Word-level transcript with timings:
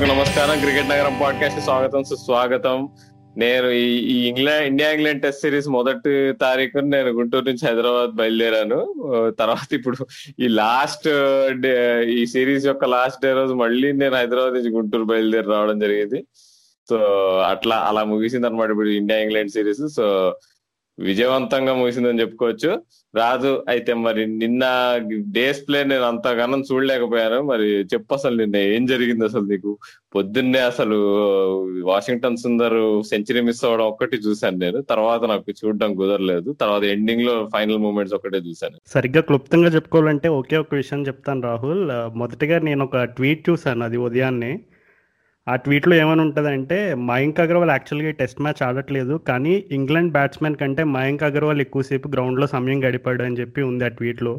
శ్రోతలకు 0.00 0.18
నమస్కారం. 0.18 0.60
క్రికెట్ 0.60 0.88
నగరం 0.88 1.18
పాడ్కాస్ట్ 1.22 1.60
స్వాగతం 1.60 2.02
సుస్వాగతం. 2.04 2.88
నేను 3.36 3.66
ఈ 3.70 4.28
England 4.28 4.66
India 4.66 4.90
England 4.90 5.22
test 5.22 5.40
series 5.40 5.68
మొదటి 5.68 6.32
తారీఖు 6.32 6.78
నేను 6.78 7.08
గుంటూరు 7.08 7.44
నుంచి 7.44 7.66
హైదరాబాద్ 7.66 8.10
బయలుదేరాను. 8.10 8.78
తర్వాత 9.38 9.74
ఇప్పుడు 9.74 9.96
ఈ 10.40 10.48
లాస్ట్ 10.48 11.08
డే 11.60 11.74
ఈ 12.12 12.26
సిరీస్ 12.26 12.66
యొక్క 12.66 12.84
లాస్ట్ 12.84 13.22
డే 13.24 13.32
రోజు 13.32 13.54
మళ్ళీ 13.54 13.92
నేను 13.92 14.14
హైదరాబాద్ 14.14 14.54
నుంచి 14.54 14.70
గుంటూరు 14.70 15.04
బయలుదేరి 15.04 15.48
రావడం 15.48 15.78
జరిగింది. 15.78 16.24
సో 16.90 16.96
అట్లా 17.50 17.76
అలా 17.76 18.04
ముగిసింది 18.04 18.46
అనమాట 18.46 18.70
ఇప్పుడు 18.70 18.88
ఇండియా 18.88 19.20
ఇంగ్లాండ్ 19.20 19.50
సిరీస్. 19.50 19.94
సో 19.96 20.34
విజయవంతంగా 21.00 21.74
ముగిసిందని 21.74 22.20
చెప్పుకోవచ్చు. 22.20 22.82
రాజు 23.14 23.64
అయితే 23.68 23.94
మరి 23.94 24.26
నిన్న 24.26 24.64
డేస్ 25.32 25.68
ప్లే 25.68 25.84
నేను 25.84 26.02
అంతగానం 26.02 26.62
చూడలేకపోయాను. 26.72 27.42
మరి 27.42 27.64
చెప్పు 27.64 28.14
అసలు 28.14 28.36
నిన్న 28.36 28.56
ఏం 28.56 28.86
జరిగింది 28.86 29.24
అసలు 29.24 29.44
నీకు? 29.44 29.78
పొద్దున్నే 30.14 30.58
అసలు 30.58 30.96
వాషింగ్టన్ 31.82 32.36
సుందర్ 32.36 33.02
సెంచరీ 33.02 33.40
మిస్ 33.40 33.64
అవ్వడం 33.64 33.84
ఒక్కటి 33.84 34.16
చూశాను 34.16 34.56
నేను. 34.56 34.80
తర్వాత 34.80 35.24
నాకు 35.24 35.44
చూడడం 35.50 35.94
కుదరలేదు. 35.94 36.52
తర్వాత 36.52 36.82
ఎండింగ్లో 36.82 37.48
ఫైనల్ 37.52 37.78
మూమెంట్స్ 37.78 38.14
ఒకటే 38.14 38.38
చూశాను. 38.38 38.76
సరిగ్గా 38.86 39.20
క్లుప్తంగా 39.20 39.68
చెప్పుకోవాలంటే 39.68 40.28
ఒకే 40.28 40.56
ఒక 40.56 40.74
విషయం 40.74 41.06
చెప్తాను 41.06 41.42
రాహుల్. 41.42 42.16
మొదటిగా 42.16 42.58
నేను 42.58 42.84
ఒక 42.84 43.02
ట్వీట్ 43.02 43.50
చూశాను 43.50 43.84
అది 43.84 43.96
ఉదయాన్నే. 43.96 44.60
ఆ 45.46 45.54
ట్వీట్లో 45.56 45.94
ఏమని 46.02 46.22
ఉంటుందంటే 46.24 46.78
మయాంక్ 47.10 47.40
అగర్వాల్ 47.44 47.72
యాక్చువల్గా 47.74 48.10
టెస్ట్ 48.20 48.42
మ్యాచ్ 48.44 48.62
ఆడట్లేదు 48.66 49.14
కానీ 49.28 49.54
ఇంగ్లాండ్ 49.78 50.12
బ్యాట్స్మెన్ 50.16 50.58
కంటే 50.62 50.82
మయాంక్ 50.96 51.24
అగర్వాల్ 51.28 51.62
ఎక్కువసేపు 51.64 52.08
గ్రౌండ్లో 52.14 52.46
సమయం 52.54 52.80
గడిపాడు 52.86 53.22
అని 53.28 53.38
చెప్పి 53.40 53.62
ఉంది 53.70 53.84
ఆ 53.88 53.90
ట్వీట్లో. 53.98 54.34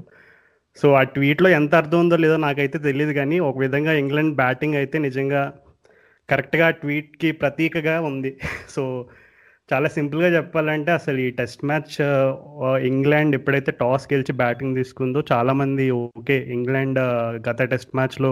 సో 0.78 0.88
ఆ 1.00 1.04
ట్వీట్లో 1.16 1.50
ఎంత 1.60 1.74
అర్థం 1.76 2.00
ఉందో 2.04 2.18
లేదో 2.24 2.38
నాకైతే 2.46 2.78
తెలియదు 2.88 3.14
కానీ 3.20 3.38
ఒక 3.50 3.58
విధంగా 3.66 3.94
ఇంగ్లాండ్ 4.04 4.36
బ్యాటింగ్ 4.36 4.78
అయితే 4.82 4.98
నిజంగా 5.08 5.42
కరెక్ట్గా 6.30 6.68
ఆ 6.68 6.76
ట్వీట్కి 6.82 7.30
ప్రతీకగా 7.42 7.96
ఉంది. 8.12 8.32
సో 8.76 8.84
చాలా 9.70 9.88
సింపుల్గా 9.98 10.30
చెప్పాలంటే 10.38 10.92
అసలు 11.00 11.20
ఈ 11.26 11.30
టెస్ట్ 11.40 11.62
మ్యాచ్ 11.70 11.94
ఇంగ్లాండ్ 12.90 13.34
ఎప్పుడైతే 13.40 13.72
టాస్ 13.82 14.06
గెలిచి 14.14 14.34
బ్యాటింగ్ 14.42 14.78
తీసుకుందో 14.80 15.20
చాలామంది 15.32 15.86
ఓకే 16.02 16.38
ఇంగ్లాండ్ 16.58 17.00
గత 17.48 17.62
టెస్ట్ 17.74 17.94
మ్యాచ్లో 18.00 18.32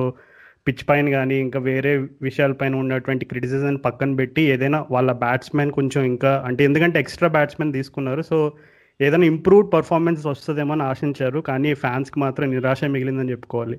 పిచ్ 0.69 0.89
పైన 0.89 1.09
కానీ 1.09 1.35
ఇంకా 1.35 1.59
వేరే 1.59 1.91
విషయాలపైన 2.21 2.75
ఉన్నటువంటి 2.75 3.25
క్రిటిసిజం 3.25 3.75
పక్కన 3.75 4.15
పెట్టి 4.15 4.41
ఏదైనా 4.41 4.85
వాళ్ళ 4.91 5.11
బ్యాట్స్మెన్ 5.25 5.71
కొంచెం 5.71 6.03
ఇంకా 6.03 6.43
అంటే 6.47 6.63
ఎందుకంటే 6.63 6.99
ఎక్స్ట్రా 6.99 7.29
బ్యాట్స్మెన్ 7.29 7.73
తీసుకున్నారు. 7.73 8.21
సో 8.21 8.39
ఏదైనా 9.01 9.25
ఇంప్రూవ్డ్ 9.25 9.73
పర్ఫార్మెన్స్ 9.73 10.25
వస్తుందేమో 10.25 10.73
అని 10.73 10.83
ఆశించారు. 10.83 11.39
కానీ 11.39 11.69
ఫ్యాన్స్కి 11.73 12.19
మాత్రం 12.19 12.51
నిరాశ 12.51 12.83
మిగిలిందని 12.95 13.31
చెప్పుకోవాలి. 13.31 13.77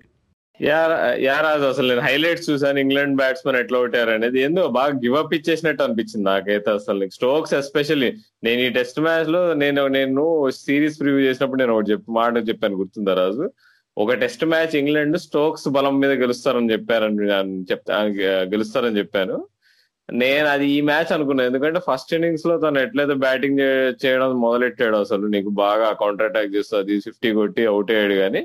యా 0.60 0.78
యా 1.18 1.40
రాజు 1.40 1.64
అసలు 1.64 1.88
నేను 1.88 2.00
హైలైట్స్ 2.00 2.50
చూసాను 2.50 2.78
ఇంగ్లాండ్ 2.78 3.16
బ్యాట్స్మెన్ 3.16 3.56
ఎట్లా 3.56 3.78
కొట్టారు 3.78 4.10
అనేది 4.10 4.40
ఏందో 4.40 4.68
బాగా 4.68 4.92
గివ్ 5.04 5.16
అప్ 5.16 5.34
ఇచ్చేసినట్టు 5.34 5.82
అనిపించింది 5.82 6.24
నాకైతే 6.24 6.70
అసలు. 6.70 7.08
స్టోక్స్ 7.08 7.54
ఎస్పెషల్లీ 7.54 8.10
నేను 8.44 8.60
ఈ 8.60 8.68
టెస్ట్ 8.68 9.00
మ్యాచ్లో 9.00 9.54
నేను 9.54 9.88
నేను 9.88 10.24
సిరీస్ 10.50 11.00
ప్రివ్యూ 11.00 11.22
చేసినప్పుడు 11.28 11.60
నేను 11.62 11.74
ఒకటి 11.76 11.90
చెప్పి 11.92 12.12
మాట 12.12 12.48
చెప్పాను 12.48 12.76
గుర్తుందా 12.76 13.14
రాజు? 13.14 13.46
ఒక 14.02 14.12
టెస్ట్ 14.22 14.44
మ్యాచ్ 14.44 14.74
ఇంగ్లాండ్ 14.76 15.16
స్టోక్స్ 15.18 15.66
బలం 15.68 15.94
మీద 16.00 16.12
గెలుస్తారని 16.22 16.72
చెప్పారని 16.72 17.24
చెప్తా 17.70 17.96
గెలుస్తారని 18.52 18.98
చెప్పాను 18.98 19.36
నేను 20.08 20.46
అది 20.48 20.66
ఈ 20.76 20.78
మ్యాచ్ 20.80 21.10
అనుకున్నాను 21.12 21.48
ఎందుకంటే 21.50 21.80
ఫస్ట్ 21.88 22.12
ఇన్నింగ్స్లో 22.14 22.54
తను 22.58 22.78
ఎట్లయితే 22.78 23.14
బ్యాటింగ్ 23.24 23.60
చేయడం 24.02 24.32
మొదలెట్టాడు 24.46 24.96
అసలు 24.96 25.26
నీకు 25.26 25.50
బాగా 25.60 25.88
కౌంటర్ 26.02 26.28
అటాక్ 26.30 26.54
చేస్తుంది 26.56 26.94
ఫిఫ్టీ 27.00 27.30
కొట్టి 27.32 27.64
అవుట్ 27.66 27.92
అయ్యాడు 27.92 28.16
కానీ 28.22 28.42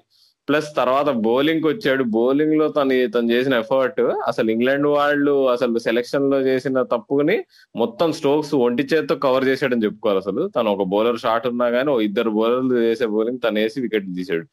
ప్లస్ 0.47 0.68
తర్వాత 0.78 1.09
బౌలింగ్ 1.28 1.66
వచ్చాడు. 1.69 2.03
బౌలింగ్లో 2.16 2.66
తను 2.69 2.96
తను 3.16 3.30
చేసిన 3.34 3.53
ఎఫర్ట్ 3.63 4.01
అసలు 4.28 4.47
ఇంగ్లాండ్ 4.56 4.88
వాళ్ళు 4.96 5.34
అసలు 5.53 5.80
సెలెక్షన్లో 5.88 6.40
చేసిన 6.50 6.84
తప్పుని 6.94 7.38
మొత్తం 7.75 8.12
స్ట్రోక్స్ 8.19 8.53
ఒంటి 8.66 8.84
చేత్తో 8.91 9.16
కవర్ 9.25 9.47
చేశాడని 9.50 9.85
చెప్పుకోవాలి 9.88 10.22
అసలు. 10.24 10.44
తను 10.57 10.69
ఒక 10.75 10.85
బౌలర్ 10.94 11.19
షాట్ 11.25 11.47
ఉన్నా 11.53 11.69
కానీ 11.78 11.96
ఇద్దరు 12.09 12.34
బౌలర్లు 12.40 12.78
చేసే 12.88 13.07
బౌలింగ్ 13.16 13.41
తను 13.46 13.59
వేసి 13.63 13.80
వికెట్ 13.85 14.09
తీసాడు 14.19 14.46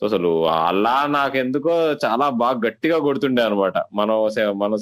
సో 0.00 0.06
అసలు 0.06 0.30
అలా 0.48 1.06
నాకెందుకో 1.06 1.72
చాలా 2.04 2.28
బాగా 2.42 2.58
గట్టిగా 2.66 2.98
కొడుతుండే 2.98 3.42
అనమాట 3.42 3.78
మనం 3.94 4.16
మన 4.56 4.74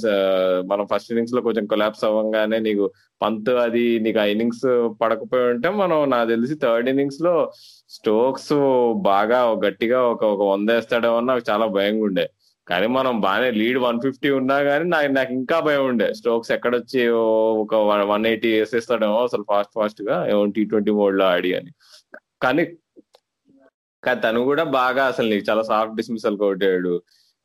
మనం 0.67 0.87
ఫస్ట్ 0.93 1.11
ఇన్నింగ్స్లో 1.13 1.41
కొంచెం 1.41 1.67
కొలాప్స్ 1.67 2.05
అవ్వగానే 2.05 2.59
నీకు 2.59 2.87
పంత్ 3.23 3.51
అది 3.65 3.85
నీకు 3.99 4.19
ఆ 4.19 4.25
ఇన్నింగ్స్ 4.25 4.67
పడకపోయి 5.03 5.47
ఉంటే 5.53 5.69
మనం 5.71 6.11
నాకు 6.11 6.29
తెలిసి 6.29 6.55
థర్డ్ 6.55 6.89
ఇన్నింగ్స్లో 6.89 7.35
స్టోక్స్ 7.89 8.55
బాగా 9.11 9.41
గట్టిగా 9.67 10.01
ఒక 10.03 10.25
ఒక 10.25 10.43
వంద 10.53 10.71
వేస్తాడేమో 10.71 11.21
నాకు 11.21 11.45
చాలా 11.51 11.67
భయంగా 11.67 12.05
ఉండే. 12.05 12.27
కానీ 12.67 12.87
మనం 12.87 13.21
బాగానే 13.21 13.51
లీడ్ 13.51 13.79
వన్ 13.79 14.01
ఫిఫ్టీ 14.01 14.31
ఉన్నా 14.31 14.57
కానీ 14.63 14.85
నాకు 14.89 15.11
నాకు 15.13 15.33
ఇంకా 15.33 15.61
భయం 15.61 15.85
ఉండే. 15.87 16.09
స్టోక్స్ 16.15 16.51
ఎక్కడొచ్చి 16.53 17.03
ఒక 17.63 17.75
వన్ 18.13 18.27
ఎయిటీ 18.27 18.51
వేసేస్తాడేమో 18.59 19.19
అసలు 19.25 19.45
ఫాస్ట్ 19.51 19.73
ఫాస్ట్గా 19.75 20.17
టీ 20.57 20.65
ట్వంటీ 20.65 20.91
మోడ్లో 20.91 21.25
ఆడి 21.27 21.53
అని. 21.55 21.73
కానీ 22.43 22.65
కానీ 24.07 24.21
తను 24.21 24.41
కూడా 24.41 24.65
బాగా 24.65 25.05
అసలు 25.05 25.31
నీకు 25.31 25.51
చాలా 25.51 25.63
సాఫ్ట్ 25.63 25.97
డిస్మిసల్ 25.97 26.39
కొట్టాడు. 26.39 27.03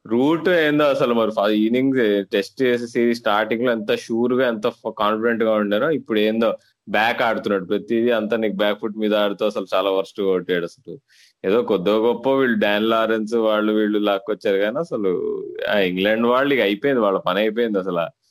రూట్ 0.08 0.50
ఏందో 0.50 0.84
అసలు 0.84 1.14
మరి 1.14 1.58
ఇన్నింగ్స్ 1.58 2.26
టెస్ట్ 2.32 2.62
చేసే 2.62 2.88
సిరీస్ 2.88 3.20
స్టార్టింగ్లో 3.20 3.72
ఎంత 3.72 3.96
షూర్గా 3.96 4.48
ఎంత 4.48 4.68
కాన్ఫిడెంట్గా 5.00 5.52
ఉండేనో 5.52 5.92
ఇప్పుడు 5.92 6.20
ఏందో 6.20 6.58
బ్యాక్ 6.90 7.22
ఆడుతున్నాడు. 7.22 7.66
ప్రతిదీ 7.66 8.10
అంతా 8.10 8.38
నీకు 8.38 8.56
బ్యాక్ 8.56 8.80
ఫుట్ 8.80 8.98
మీద 8.98 9.16
ఆడుతూ 9.16 9.46
అసలు 9.46 9.66
చాలా 9.76 9.90
వర్స్ట్ 9.90 10.22
కొట్టాడు 10.22 10.64
అసలు. 10.64 11.00
ఏదో 11.46 11.62
కొద్దో 11.62 12.08
గొప్ప 12.08 12.30
వీళ్ళు 12.30 12.60
డాన్ 12.60 12.90
లారెన్స్ 12.90 13.34
వాళ్ళు 13.34 13.74
వీళ్ళు 13.74 14.00
లాక్కొచ్చారు 14.00 14.58
కానీ 14.58 14.80
అసలు 14.80 15.44
ఆ 15.70 15.78
ఇంగ్లాండ్ 15.78 16.28
వాళ్ళు 16.28 16.54
ఇక 16.54 16.62
అయిపోయింది 16.62 17.02
వాళ్ళ 17.02 17.20
పని 17.20 17.40
అయిపోయింది 17.40 17.80
అసలు. 17.80 18.22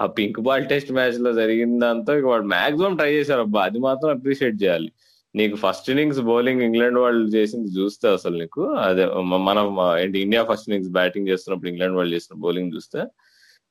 ఆ- 0.00 0.06
పింక్ 0.06 0.40
బాల్ 0.40 0.66
టెస్ట్ 0.66 0.92
మ్యాచ్లో 0.92 1.32
జరిగిందంతా 1.32 2.18
ఇక 2.18 2.24
వాళ్ళు 2.24 2.46
మాక్సిమం 2.46 2.96
ట్రై 2.96 3.12
చేశారు. 3.12 3.40
అబ్బా 3.40 3.62
అది 3.62 3.78
మాత్రం 3.78 4.10
అప్రిషియేట్ 4.10 4.62
చేయాలి. 4.62 4.92
నీకు 5.34 5.56
ఫస్ట్ 5.56 5.90
ఇన్నింగ్స్ 5.90 6.20
బౌలింగ్ 6.20 6.62
ఇంగ్లాండ్ 6.62 6.98
వాళ్ళు 6.98 7.28
చేసింది 7.28 7.68
చూస్తే 7.68 8.08
అసలు 8.08 8.38
నీకు. 8.38 8.72
అదే 8.72 9.06
మనం 9.22 9.76
ఏంటి 9.98 10.18
ఇండియా 10.18 10.42
ఫస్ట్ 10.42 10.68
ఇన్నింగ్స్ 10.68 10.92
బ్యాటింగ్ 10.92 11.28
చేస్తున్నప్పుడు 11.28 11.70
ఇంగ్లాండ్ 11.70 11.96
వాళ్ళు 11.96 12.14
చేసిన 12.14 12.40
బౌలింగ్ 12.40 12.72
చూస్తే 12.74 13.04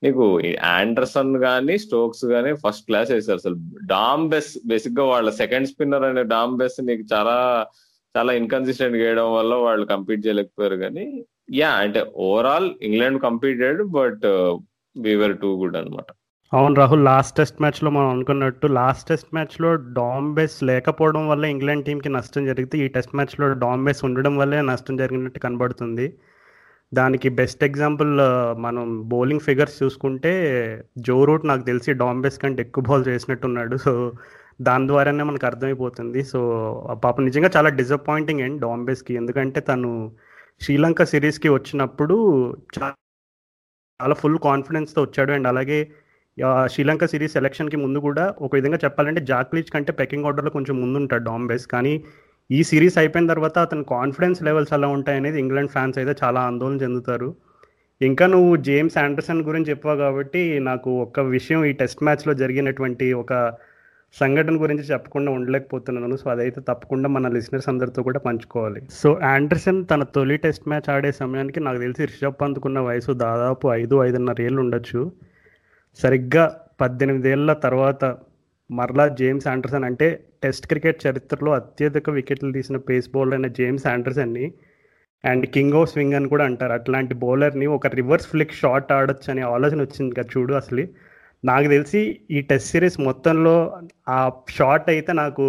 నీకు 0.03 0.41
ఆండర్సన్ 0.63 1.37
గానీ 1.37 1.77
స్టోక్స్ 1.77 2.25
గానీ 2.25 2.53
ఫస్ట్ 2.53 2.85
క్లాస్ 2.85 3.11
వేసారు 3.11 3.37
అసలు. 3.37 3.55
డామ్ 3.85 4.29
బెస్ 4.29 4.67
బేసిక్గా 4.67 5.05
వాళ్ళ 5.05 5.29
సెకండ్ 5.29 5.67
స్పిన్నర్ 5.67 6.03
అనే 6.03 6.23
డామ్ 6.23 6.57
బెస్ 6.57 6.83
నీకు 6.83 7.03
చాలా 7.13 7.65
చాలా 8.17 8.33
ఇన్కన్సిస్టెంట్ 8.33 8.95
చేయడం 8.95 9.33
వల్ల 9.33 9.53
వాళ్ళు 9.53 9.85
కంపీట్ 9.85 10.27
చేయలేకపోయారు 10.27 10.75
కానీ 10.75 11.25
యా 11.53 11.69
అంటే 11.69 12.11
overall 12.15 12.71
England 12.81 13.21
competed 13.21 13.83
but 13.83 14.25
we were 14.97 15.37
too 15.37 15.55
good 15.55 15.77
అన్నమాట. 15.77 16.05
అవును 16.53 16.75
రాహుల్ 16.75 17.03
లాస్ట్ 17.05 17.37
టెస్ట్ 17.37 17.61
మ్యాచ్లో 17.61 17.89
మనం 17.91 18.07
అనుకున్నట్టు 18.07 18.67
లాస్ట్ 18.67 19.07
టెస్ట్ 19.09 19.29
మ్యాచ్లో 19.33 19.69
డాంబేస్ 19.75 20.57
లేకపోవడం 20.63 21.23
వల్ల 21.29 21.45
ఇంగ్లాండ్ 21.45 21.85
టీంకి 21.85 22.09
నష్టం 22.09 22.45
జరిగితే 22.45 22.75
ఈ 22.77 22.87
టెస్ట్ 22.87 23.15
మ్యాచ్లో 23.15 23.47
డాంబేస్ 23.53 24.01
ఉండడం 24.05 24.37
వల్లే 24.37 24.61
నష్టం 24.61 24.95
జరిగినట్టు 24.97 25.39
కనబడుతుంది. 25.39 26.05
దానికి 26.93 27.29
బెస్ట్ 27.39 27.63
ఎగ్జాంపుల్ 27.63 28.11
మనం 28.65 28.85
బౌలింగ్ 29.09 29.45
ఫిగర్స్ 29.47 29.83
చూసుకుంటే 29.83 30.33
జో 31.07 31.17
రూట్ 31.25 31.45
నాకు 31.45 31.63
తెలిసి 31.71 31.93
డాంబేస్ 32.03 32.39
కంటే 32.39 32.61
ఎక్కువ 32.61 32.83
బాల్ 32.89 33.05
చేసినట్టున్నాడు. 33.07 33.77
సో 33.77 33.93
దాని 34.61 34.87
ద్వారానే 34.87 35.23
మనకు 35.31 35.45
అర్థమైపోతుంది. 35.45 36.23
సో 36.23 36.39
పాప 37.03 37.15
నిజంగా 37.21 37.51
చాలా 37.57 37.69
డిసప్పాయింటింగ్ 37.81 38.41
అండ్ 38.41 38.61
డాంబేస్కి 38.61 39.13
ఎందుకంటే 39.13 39.61
తను 39.71 39.91
శ్రీలంక 40.61 41.03
సిరీస్కి 41.03 41.49
వచ్చినప్పుడు 41.49 42.15
చాలా 42.79 44.15
ఫుల్ 44.23 44.39
కాన్ఫిడెన్స్తో 44.49 45.01
వచ్చాడు. 45.01 45.31
అండ్ 45.31 45.47
అలాగే 45.47 45.79
శ్రీలంక 46.43 47.05
సిరీస్ 47.05 47.33
సెలెక్షన్కి 47.33 47.77
ముందు 47.77 47.99
కూడా 47.99 48.33
ఒక 48.41 48.55
విధంగా 48.55 48.79
చెప్పాలంటే 48.83 49.21
జాక్లీచ్ 49.21 49.69
కంటే 49.73 49.91
పెకింగ్ 49.91 50.25
ఆర్డర్లో 50.25 50.51
కొంచెం 50.51 50.81
ముందు 50.81 50.97
ఉంటాడు 50.97 51.23
డాంబేస్ 51.23 51.67
కానీ 51.67 52.03
ఈ 52.51 52.63
సిరీస్ 52.63 52.97
అయిపోయిన 52.97 53.27
తర్వాత 53.27 53.57
అతని 53.59 53.83
కాన్ఫిడెన్స్ 53.83 54.43
లెవెల్స్ 54.43 54.73
ఎలా 54.73 54.87
ఉంటాయనేది 54.87 55.39
ఇంగ్లాండ్ 55.39 55.71
ఫ్యాన్స్ 55.71 55.97
అయితే 55.97 56.15
చాలా 56.23 56.39
ఆందోళన 56.39 56.77
చెందుతారు. 56.83 57.35
ఇంకా 58.01 58.25
నువ్వు 58.27 58.55
జేమ్స్ 58.55 58.97
ఆండర్సన్ 58.97 59.41
గురించి 59.41 59.69
చెప్పావు 59.69 59.97
కాబట్టి 59.97 60.59
నాకు 60.59 60.89
ఒక 61.01 61.19
విషయం 61.19 61.65
ఈ 61.65 61.71
టెస్ట్ 61.71 62.03
మ్యాచ్లో 62.03 62.33
జరిగినటువంటి 62.33 63.13
ఒక 63.13 63.33
సంఘటన 64.15 64.55
గురించి 64.61 64.83
చెప్పకుండా 64.83 65.31
ఉండలేకపోతున్నాను. 65.31 66.17
సో 66.17 66.29
అదైతే 66.29 66.61
తప్పకుండా 66.61 67.09
మన 67.09 67.27
లిసినర్స్ 67.27 67.69
అందరితో 67.69 68.03
కూడా 68.03 68.19
పంచుకోవాలి. 68.19 68.81
సో 68.89 69.19
ఆండర్సన్ 69.23 69.85
తన 69.85 70.03
తొలి 70.03 70.37
టెస్ట్ 70.37 70.67
మ్యాచ్ 70.67 70.89
ఆడే 70.89 71.11
సమయానికి 71.11 71.59
నాకు 71.59 71.77
తెలిసి 71.77 72.05
రిషబ్ 72.05 72.41
పంత్కున్న 72.41 72.79
వయసు 72.79 73.11
దాదాపు 73.11 73.71
ఐదు 73.81 74.03
ఐదున్నర 74.03 74.41
ఏళ్ళు 74.41 74.61
ఉండొచ్చు. 74.61 75.11
సరిగ్గా 75.99 76.61
పద్దెనిమిదేళ్ళ 76.81 77.53
తర్వాత 77.53 78.17
మరలా 78.71 79.07
జేమ్స్ 79.07 79.47
ఆండర్సన్ 79.47 79.83
అంటే 79.83 80.07
టెస్ట్ 80.43 80.67
క్రికెట్ 80.67 81.07
చరిత్రలో 81.07 81.51
అత్యధిక 81.51 82.09
వికెట్లు 82.09 82.51
తీసిన 82.51 82.77
పేస్ 82.77 83.09
బౌలర్ 83.09 83.33
అయిన 83.33 83.47
జేమ్స్ 83.47 83.87
ఆండర్సన్ని 83.87 84.53
అండ్ 85.23 85.45
కింగ్ 85.45 85.73
ఆఫ్ 85.73 85.91
స్వింగ్ 85.91 86.13
అని 86.13 86.27
కూడా 86.27 86.45
అంటారు. 86.45 86.73
అట్లాంటి 86.73 87.13
బౌలర్ని 87.13 87.65
ఒక 87.65 87.87
రివర్స్ 87.87 88.27
ఫ్లిక్ 88.27 88.51
షాట్ 88.51 88.91
ఆడొచ్చు 88.91 89.31
అనే 89.31 89.41
ఆలోచన 89.41 89.81
వచ్చింది 89.81 90.15
కదా 90.15 90.29
చూడు 90.37 90.53
అసలు. 90.53 90.87
నాకు 91.45 91.67
తెలిసి 91.67 92.19
ఈ 92.31 92.41
టెస్ట్ 92.41 92.69
సిరీస్ 92.69 92.99
మొత్తంలో 92.99 93.81
ఆ 94.09 94.31
షాట్ 94.49 94.89
అయితే 94.89 95.13
నాకు 95.13 95.43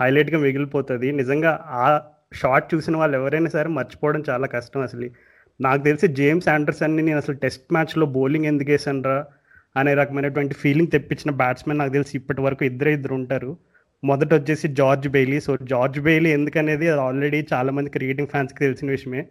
హైలైట్గా 0.00 0.38
మిగిలిపోతుంది. 0.38 1.12
నిజంగా 1.12 1.64
ఆ 1.66 2.00
షాట్ 2.34 2.74
చూసిన 2.74 2.96
వాళ్ళు 2.96 3.16
ఎవరైనా 3.16 3.48
సరే 3.48 3.68
మర్చిపోవడం 3.68 4.22
చాలా 4.30 4.46
కష్టం 4.46 4.80
అసలు. 4.80 5.10
నాకు 5.60 5.82
తెలిసి 5.82 6.08
జేమ్స్ 6.08 6.48
ఆండర్సన్ని 6.48 7.02
నేను 7.02 7.16
అసలు 7.16 7.36
టెస్ట్ 7.36 7.72
మ్యాచ్లో 7.72 8.06
బౌలింగ్ 8.06 8.46
ఎందుకు 8.46 8.70
వేసానరా? 8.70 9.26
అనే 9.76 9.94
రకమైనటువంటి 9.94 10.54
ఫీలింగ్ 10.54 10.88
తెప్పించిన 10.88 11.30
బ్యాట్స్మెన్ 11.36 11.78
నాకు 11.78 11.92
తెలిసి 11.92 12.16
ఇప్పటి 12.16 12.40
వరకు 12.40 12.64
ఇద్దరే 12.64 12.92
ఇద్దరు 12.92 13.14
ఉంటారు. 13.14 13.56
మొదట 14.04 14.34
వచ్చేసి 14.34 14.68
George 14.68 15.08
Bailey. 15.08 15.40
So 15.40 15.56
George 15.62 16.00
Bailey 16.00 16.30
ఎందుకనేది 16.30 16.88
అది 16.88 17.00
ఆల్రెడీ 17.00 17.46
చాలామంది 17.52 17.90
క్రికెటింగ్ 17.90 18.28
ఫ్యాన్స్కి 18.28 18.58
తెలిసిన 18.58 18.90
విషయమే. 18.90 19.26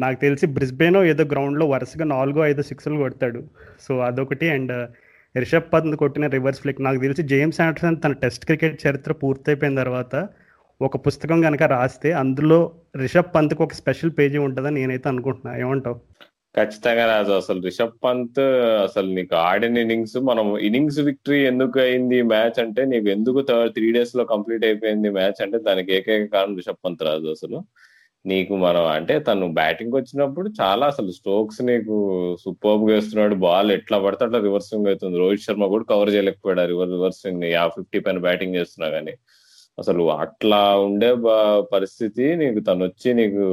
నాకు 0.00 0.20
తెలిసి 0.20 0.46
బ్రిస్బేనో 0.46 1.04
ఏదో 1.04 1.24
గ్రౌండ్లో 1.24 1.66
వరుసగా 1.66 2.04
నాలుగో 2.04 2.46
ఐదో 2.46 2.62
సిక్స్లు 2.62 2.96
కొడతాడు. 2.96 3.42
సో 3.80 3.98
అదొకటి 3.98 4.50
అండ్ 4.50 4.72
రిషబ్ 5.36 5.72
పంత్ 5.72 5.96
కొట్టిన 5.96 6.26
రివర్స్ 6.26 6.60
ఫ్లిక్ 6.60 6.80
నాకు 6.80 7.00
తెలిసి 7.00 7.22
జేమ్స్ 7.22 7.60
ఆండర్సన్ 7.60 7.96
తన 8.04 8.12
టెస్ట్ 8.12 8.44
క్రికెట్ 8.44 8.86
చరిత్ర 8.86 9.12
పూర్తయిపోయిన 9.12 9.74
తర్వాత 9.76 10.28
ఒక 10.82 11.06
పుస్తకం 11.06 11.40
కనుక 11.40 11.62
రాస్తే 11.62 12.12
అందులో 12.12 12.72
రిషబ్ 12.96 13.34
పంత్కి 13.34 13.62
ఒక 13.62 13.72
స్పెషల్ 13.72 14.10
పేజీ 14.18 14.38
ఉంటుందని 14.38 14.80
నేనైతే 14.80 15.08
అనుకుంటున్నాను 15.08 15.60
ఏమంటావు? 15.60 16.00
ఖచ్చితంగా 16.54 17.04
రాజు. 17.06 17.32
అసలు 17.32 17.60
రిషబ్ 17.62 17.94
పంత్ 18.04 18.40
అసలు 18.86 19.08
నీకు 19.18 19.34
ఆడిన 19.36 19.76
ఇన్నింగ్స్ 19.78 20.16
మనం 20.30 20.46
ఇన్నింగ్స్ 20.58 20.98
విక్టరీ 20.98 21.38
ఎందుకు 21.50 21.78
అయింది 21.80 22.18
మ్యాచ్ 22.22 22.58
అంటే 22.60 22.82
నీకు 22.84 23.08
ఎందుకు 23.08 23.40
త్రీ 23.76 23.86
డేస్లో 23.92 24.24
కంప్లీట్ 24.24 24.64
అయిపోయింది 24.64 25.10
మ్యాచ్ 25.10 25.40
అంటే 25.42 25.58
దానికి 25.58 25.92
ఏకైక 25.94 26.26
కారణం 26.34 26.56
రిషబ్ 26.56 26.82
పంత్ 26.84 27.02
రాజు 27.02 27.28
అసలు. 27.28 27.60
నీకు 28.26 28.54
మనం 28.56 28.84
అంటే 28.86 29.14
తను 29.18 29.46
బ్యాటింగ్ 29.52 29.94
వచ్చినప్పుడు 29.96 30.48
చాలా 30.60 30.84
అసలు 30.86 31.10
స్టోక్స్ 31.10 31.60
నీకు 31.62 31.96
సూపర్బ్ 32.44 32.84
వేస్తున్నాడు. 32.90 33.34
బాల్ 33.34 33.70
ఎట్లా 33.72 33.98
పడితే 33.98 34.24
అట్లా 34.24 34.40
రివర్సింగ్ 34.40 34.86
అవుతుంది. 34.86 35.18
రోహిత్ 35.18 35.42
శర్మ 35.42 35.66
కూడా 35.66 35.84
కవర్ 35.84 36.10
చేయలేకపోయాడు 36.14 36.66
రివర్ 36.72 36.90
రివర్సింగ్ 36.90 37.40
స్వింగ్ 37.42 37.70
ఫిఫ్టీ 37.76 37.98
పైన 37.98 38.18
బ్యాటింగ్ 38.18 38.56
చేస్తున్నా 38.56 38.88
కానీ. 38.90 39.14
అసలు 39.78 40.02
అట్లా 40.22 40.58
ఉండే 40.86 41.08
పరిస్థితి. 41.72 42.24
నీకు 42.36 42.60
తను 42.60 42.82
వచ్చి 42.84 43.10
నీకు 43.20 43.44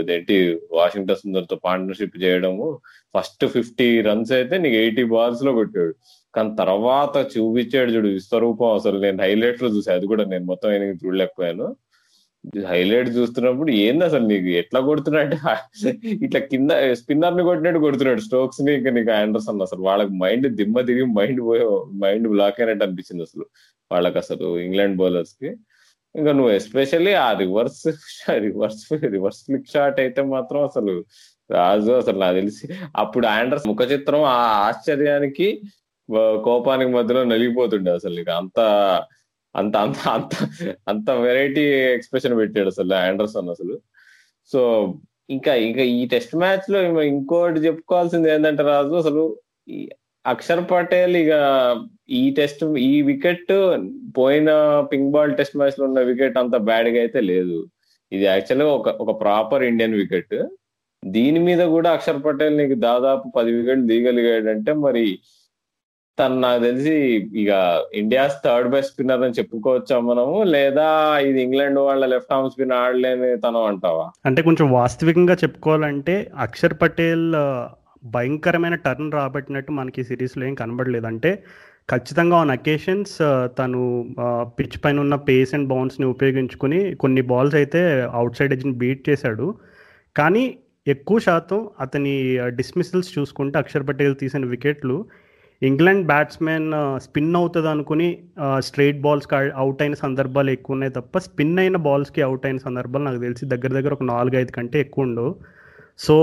ఇదేంటి 0.00 0.36
వాషింగ్టన్ 0.78 1.20
సుందర్తో 1.22 1.56
పార్ట్నర్షిప్ 1.66 2.16
చేయడము 2.24 2.66
ఫస్ట్ 3.14 3.44
ఫిఫ్టీ 3.54 3.88
రన్స్ 4.08 4.32
అయితే 4.32 4.56
నీకు 4.58 4.78
ఎయిటీ 4.84 5.04
బాల్స్లో 5.14 5.52
కొట్టాడు. 5.52 5.94
కానీ 6.34 6.50
తర్వాత 6.56 7.16
చూపించాడు 7.34 7.90
చూడు 7.96 8.08
విశ్వరూపం 8.18 8.72
అసలు. 8.74 8.98
నేను 9.06 9.20
హైలైట్లో 9.22 9.68
చూసాను 9.76 9.96
అది 9.98 10.06
కూడా 10.06 10.24
నేను 10.24 10.44
మొత్తం 10.44 10.70
ఏమి 10.78 10.98
చూడలేకపోయాను. 11.04 11.68
హైలైట్ 12.68 13.08
చూస్తున్నప్పుడు 13.16 13.70
ఏంది 13.80 14.04
అసలు 14.04 14.24
నీకు 14.26 14.48
ఎట్లా 14.60 14.80
కొడుతున్నాడు? 14.80 15.36
ఇట్లా 16.26 16.40
కింద 16.52 16.70
స్పిన్నర్ని 17.00 17.42
కొట్టినట్టు 17.42 17.80
కొడుతున్నాడు. 17.86 18.22
స్టోక్స్ని 18.28 18.72
ఇంకా 18.78 18.90
నీకు 18.90 19.10
ఆండర్సన్ 19.18 19.60
అసలు. 19.66 19.82
వాళ్ళకి 19.88 20.12
మైండ్ 20.22 20.46
దిమ్మ 20.60 20.80
తిరిగి 20.80 21.06
మైండ్ 21.18 21.40
పోయే 21.48 21.64
మైండ్ 22.04 22.28
బ్లాక్ 22.28 22.60
అయినట్టు 22.62 22.84
అనిపించింది 22.86 23.22
అసలు. 23.22 23.44
వాళ్ళకి 23.90 24.18
అసలు 24.18 24.58
ఇంగ్లాండ్ 24.58 24.96
బౌలర్స్కి 24.96 25.50
ఇంకా 26.14 26.32
నువ్వు 26.32 26.52
ఎస్పెషల్లీ 26.52 27.12
ఆ 27.14 27.32
reverse 27.32 27.82
reverse 28.38 28.84
reverse 29.06 29.44
flick 29.44 29.68
shot 29.68 30.00
అయితే 30.00 30.22
మాత్రం 30.26 30.62
అసలు 30.64 30.94
రాజు 31.50 31.92
అసలు 31.92 32.18
నాకు 32.18 32.34
తెలిసి 32.34 32.66
అప్పుడు 32.96 33.26
ఆండర్స్ 33.26 33.68
ముఖ 33.68 33.82
చిత్రం 33.92 34.22
ఆ 34.24 34.38
ఆశ్చర్యానికి 34.68 35.48
కోపానికి 36.44 36.90
మధ్యలో 36.90 37.24
నలిగిపోతుండే 37.24 37.90
అసలు 37.90 38.20
ఇక 38.20 38.30
అంత 38.40 38.58
అంత 39.54 39.76
అంత 39.76 39.98
అంత 40.08 40.34
అంత 40.88 41.10
వెరైటీ 41.20 41.62
ఎక్స్ప్రెషన్ 41.94 42.36
పెట్టాడు 42.36 42.68
అసలు 42.68 42.94
ఆండర్సన్ 43.00 43.48
అసలు. 43.48 43.76
సో 44.50 44.60
ఇంకా 45.30 45.54
ఇంకా 45.64 45.82
ఈ 45.94 46.06
టెస్ట్ 46.06 46.36
మ్యాచ్లో 46.36 46.78
ఇంకోటి 47.04 47.60
చెప్పుకోవాల్సింది 47.60 48.30
ఏంటంటే 48.32 48.62
రాజు 48.62 48.94
అసలు 48.94 49.22
అక్షర్ 50.26 50.62
పటేల్ 50.70 51.16
ఇక 51.16 51.32
ఈ 52.10 52.22
టెస్ట్ 52.38 52.64
ఈ 52.78 53.02
వికెట్ 53.02 53.52
పోయిన 54.18 54.50
పింక్ 54.90 55.12
బాల్ 55.12 55.36
టెస్ట్ 55.36 55.56
మ్యాచ్లో 55.56 55.84
ఉన్న 55.86 56.00
వికెట్ 56.00 56.38
అంత 56.38 56.56
బ్యాడ్గా 56.56 56.98
అయితే 57.00 57.20
లేదు. 57.20 57.58
ఇది 58.12 58.24
యాక్చువల్గా 58.24 58.70
ఒక 58.78 58.88
ఒక 58.88 59.20
ప్రాపర్ 59.20 59.62
ఇండియన్ 59.62 59.94
వికెట్. 59.94 60.38
దీని 61.04 61.38
మీద 61.38 61.62
కూడా 61.74 61.90
అక్షర్ 61.90 62.24
పటేల్ 62.24 62.58
నీకు 62.58 62.74
దాదాపు 62.74 63.26
పది 63.36 63.52
వికెట్లు 63.52 63.86
దిగలిగాడంటే 63.86 64.72
మరి 64.72 65.18
తను 66.18 66.40
నాకు 66.40 66.60
తెలిసి 66.62 66.94
ఇక 67.42 67.50
ఇండియాస్ 67.94 68.34
థర్డ్ 68.44 68.68
బెస్ట్ 68.68 68.92
స్పిన్నర్ 68.92 69.22
అని 69.22 69.36
చెప్పుకోవచ్చా 69.38 69.98
మనము? 70.00 70.42
లేదా 70.54 70.88
ఇది 71.28 71.42
ఇంగ్లాండ్ 71.42 71.78
వాళ్ళ 71.78 72.06
లెఫ్ట్ 72.06 72.32
ఆర్మ్ 72.32 72.50
స్పిన్ 72.50 72.72
ఆడలేని 72.72 73.30
తనం 73.36 73.64
అంటావా? 73.64 74.06
అంటే 74.26 74.42
కొంచెం 74.42 74.70
వాస్తవికంగా 74.72 75.36
చెప్పుకోవాలంటే 75.44 76.16
అక్షర్ 76.38 76.76
పటేల్ 76.82 77.28
భయంకరమైన 78.02 78.76
టర్న్ 78.86 79.12
రాబట్టినట్టు 79.18 79.72
మనకి 79.80 80.02
సిరీస్లో 80.10 80.44
ఏం 80.48 80.54
కనబడలేదు. 80.62 81.06
అంటే 81.12 81.30
ఖచ్చితంగా 81.92 82.36
ఆన్ 82.42 82.52
అకేషన్స్ 82.56 83.16
తను 83.58 83.80
పిచ్ 84.58 84.76
పైన 84.82 84.98
ఉన్న 85.04 85.16
పేస్ 85.28 85.52
అండ్ 85.56 85.68
బౌన్స్ని 85.72 86.06
ఉపయోగించుకుని 86.14 86.80
కొన్ని 87.02 87.22
బాల్స్ 87.32 87.56
అయితే 87.60 87.80
అవుట్ 88.18 88.38
సైడ్ 88.38 88.52
ఎడ్జ్ని 88.56 88.74
బీట్ 88.82 89.02
చేశాడు. 89.08 89.46
కానీ 90.16 90.44
ఎక్కువ 90.94 91.18
శాతం 91.26 91.58
అతని 91.84 92.12
డిస్మిసల్స్ 92.58 93.10
చూసుకుంటే 93.16 93.56
అక్షర్ 93.62 93.88
పటేల్ 93.88 94.14
తీసిన 94.22 94.44
వికెట్లు 94.52 94.96
ఇంగ్లాండ్ 95.62 96.04
బ్యాట్స్మెన్ 96.10 96.68
స్పిన్ 97.06 97.34
అవుతుంది 97.40 97.68
అనుకుని 97.72 98.06
స్ట్రైట్ 98.68 99.00
బాల్స్కి 99.06 99.34
అవుట్ 99.62 99.82
అయిన 99.84 99.96
సందర్భాలు 100.04 100.50
ఎక్కువ 100.56 100.74
ఉన్నాయి 100.76 100.92
తప్ప 100.98 101.18
స్పిన్ 101.26 101.58
అయిన 101.62 101.78
బాల్స్కి 101.86 102.22
అవుట్ 102.28 102.46
అయిన 102.48 102.60
సందర్భాలు 102.66 103.04
నాకు 103.08 103.20
తెలిసి 103.26 103.46
దగ్గర 103.52 103.72
దగ్గర 103.78 103.92
ఒక 103.98 104.06
నాలుగు 104.12 104.36
ఐదు 104.42 104.52
కంటే 104.58 104.78
ఎక్కువ 104.84 105.06
ఉండవు. 105.08 105.32
So 106.04 106.14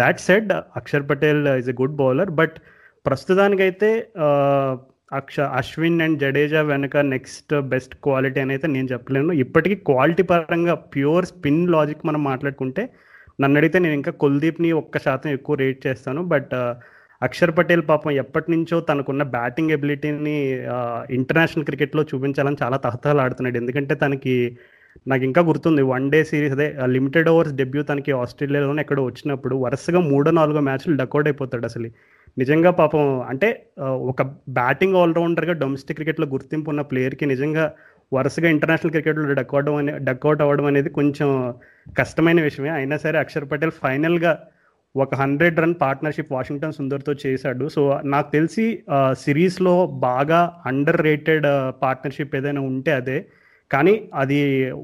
that 0.00 0.20
said 0.28 0.50
Akshar 0.80 1.06
Patel 1.10 1.42
is 1.60 1.70
a 1.74 1.76
good 1.82 1.98
bowler 2.02 2.32
but 2.40 2.56
ప్రస్తుతానికైతే 3.06 3.90
uh, 4.26 4.72
అక్ష 5.18 5.36
అశ్విన్ 5.58 6.02
అండ్ 6.04 6.18
జడేజా 6.22 6.60
వెనక 6.68 6.96
నెక్స్ట్ 7.14 7.52
బెస్ట్ 7.72 7.94
క్వాలిటీ 8.04 8.38
అని 8.42 8.52
అయితే 8.54 8.66
నేను 8.74 8.88
చెప్పలేను. 8.92 9.32
ఇప్పటికీ 9.44 9.76
క్వాలిటీ 9.88 10.24
పరంగా 10.30 10.74
ప్యూర్ 10.94 11.26
స్పిన్ 11.30 11.60
లాజిక్ 11.74 12.06
మనం 12.08 12.22
మాట్లాడుకుంటే 12.30 12.82
నన్ను 13.42 13.58
అడిగితే 13.60 13.78
నేను 13.84 13.96
ఇంకా 14.00 14.12
కుల్దీప్ని 14.22 14.70
ఒక్క 14.82 15.02
శాతం 15.06 15.30
ఎక్కువ 15.38 15.56
రేట్ 15.62 15.80
చేస్తాను. 15.86 16.22
బట్ 16.32 16.52
uh, 16.60 16.72
అక్షర్ 17.22 17.54
పటేల్ 17.58 17.84
పాపం 17.90 18.10
ఎప్పటి 18.22 18.48
నుంచో 18.52 18.76
తనకున్న 18.88 19.22
బ్యాటింగ్ 19.36 19.74
ఎబిలిటీని 19.76 20.36
ఇంటర్నేషనల్ 21.18 21.66
క్రికెట్లో 21.68 22.04
చూపించాలని 22.12 22.60
చాలా 22.62 22.78
తహతహలాడుతున్నాడు. 22.86 23.58
ఎందుకంటే 23.62 23.96
తనకి 24.04 24.36
నాకు 25.08 25.24
ఇంకా 25.24 25.42
గుర్తుంది 25.42 25.82
వన్ 25.82 26.10
డే 26.10 26.24
సిరీస్ 26.24 26.52
అదే 26.52 26.66
లిమిటెడ్ 26.86 27.28
ఓవర్స్ 27.28 27.54
డెబ్యూ 27.54 27.82
తనకి 27.82 28.12
ఆస్ట్రేలియాలోనే 28.12 28.80
ఎక్కడ 28.80 29.00
వచ్చినప్పుడు 29.00 29.56
వరుసగా 29.56 30.00
మూడో 30.00 30.30
నాలుగో 30.30 30.60
మ్యాచ్లు 30.60 30.96
డకౌట్ 30.96 31.28
అయిపోతాడు 31.28 31.66
అసలు. 31.66 31.90
నిజంగా 32.38 32.70
పాపం 32.70 33.20
అంటే 33.20 33.48
ఒక 33.80 34.22
బ్యాటింగ్ 34.48 34.96
ఆల్రౌండర్గా 34.96 35.52
డొమెస్టిక్ 35.52 35.96
క్రికెట్లో 35.96 36.26
గుర్తింపు 36.26 36.70
ఉన్న 36.70 36.80
ప్లేయర్కి 36.80 37.26
నిజంగా 37.26 37.64
వరుసగా 38.12 38.48
ఇంటర్నేషనల్ 38.48 38.90
క్రికెట్లో 38.90 39.34
డక్అట్ 39.34 39.68
అనే 39.68 39.92
డక్అట్ 39.98 40.42
అవ్వడం 40.42 40.66
అనేది 40.66 40.90
కొంచెం 40.90 41.54
కష్టమైన 41.98 42.40
విషయమే. 42.42 42.70
అయినా 42.70 42.96
సరే 42.96 43.18
అక్షర్ 43.18 43.50
పటేల్ 43.52 43.72
ఫైనల్గా 43.82 44.32
ఒక 44.96 45.14
హండ్రెడ్ 45.14 45.60
రన్ 45.60 45.74
పార్ట్నర్షిప్ 45.80 46.32
వాషింగ్టన్ 46.32 46.72
సుందర్తో 46.72 47.12
చేశాడు. 47.26 47.68
సో 47.68 48.00
నాకు 48.04 48.32
తెలిసి 48.32 48.66
సిరీస్లో 49.12 49.86
బాగా 49.86 50.40
అండర్ 50.66 51.00
రేటెడ్ 51.02 51.46
పార్ట్నర్షిప్ 51.82 52.36
ఏదైనా 52.36 52.60
ఉంటే 52.60 52.92
అదే. 52.92 53.18
కానీ 53.72 53.94
అది 54.22 54.38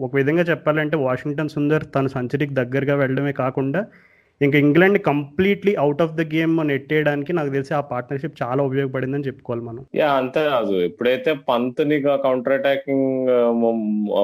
ఒక 0.06 0.12
విధంగా 0.16 0.44
చెప్పాలంటే 0.50 0.96
వాషింగ్టన్ 1.06 1.54
సుందర్ 1.56 1.84
తన 1.96 2.06
సెంచరీకి 2.16 2.54
దగ్గరగా 2.60 2.94
వెళ్ళడమే 3.02 3.32
కాకుండా 3.42 3.80
ఇంకా 4.40 4.56
England 4.64 4.98
completely 5.08 5.72
out 5.82 6.02
of 6.04 6.16
the 6.18 6.24
game 6.34 6.52
నెట్టేయడానికి 6.68 7.32
నాకు 7.38 7.50
తెలిసి 7.54 7.72
ఆ 7.74 7.80
పార్ట్నర్షిప్ 7.92 8.36
చాలా 8.42 8.60
ఉపయోగపడిందని 8.68 9.26
చెప్పుకోవాలి 9.28 9.62
మనం. 9.68 9.82
యా 10.00 10.10
అంతే 10.20 10.42
కాదు 10.52 10.74
ఎప్పుడైతే 10.88 11.32
పంత్ని 11.48 11.96
కౌంటర్ 12.26 12.56
అటాకింగ్ 12.58 13.08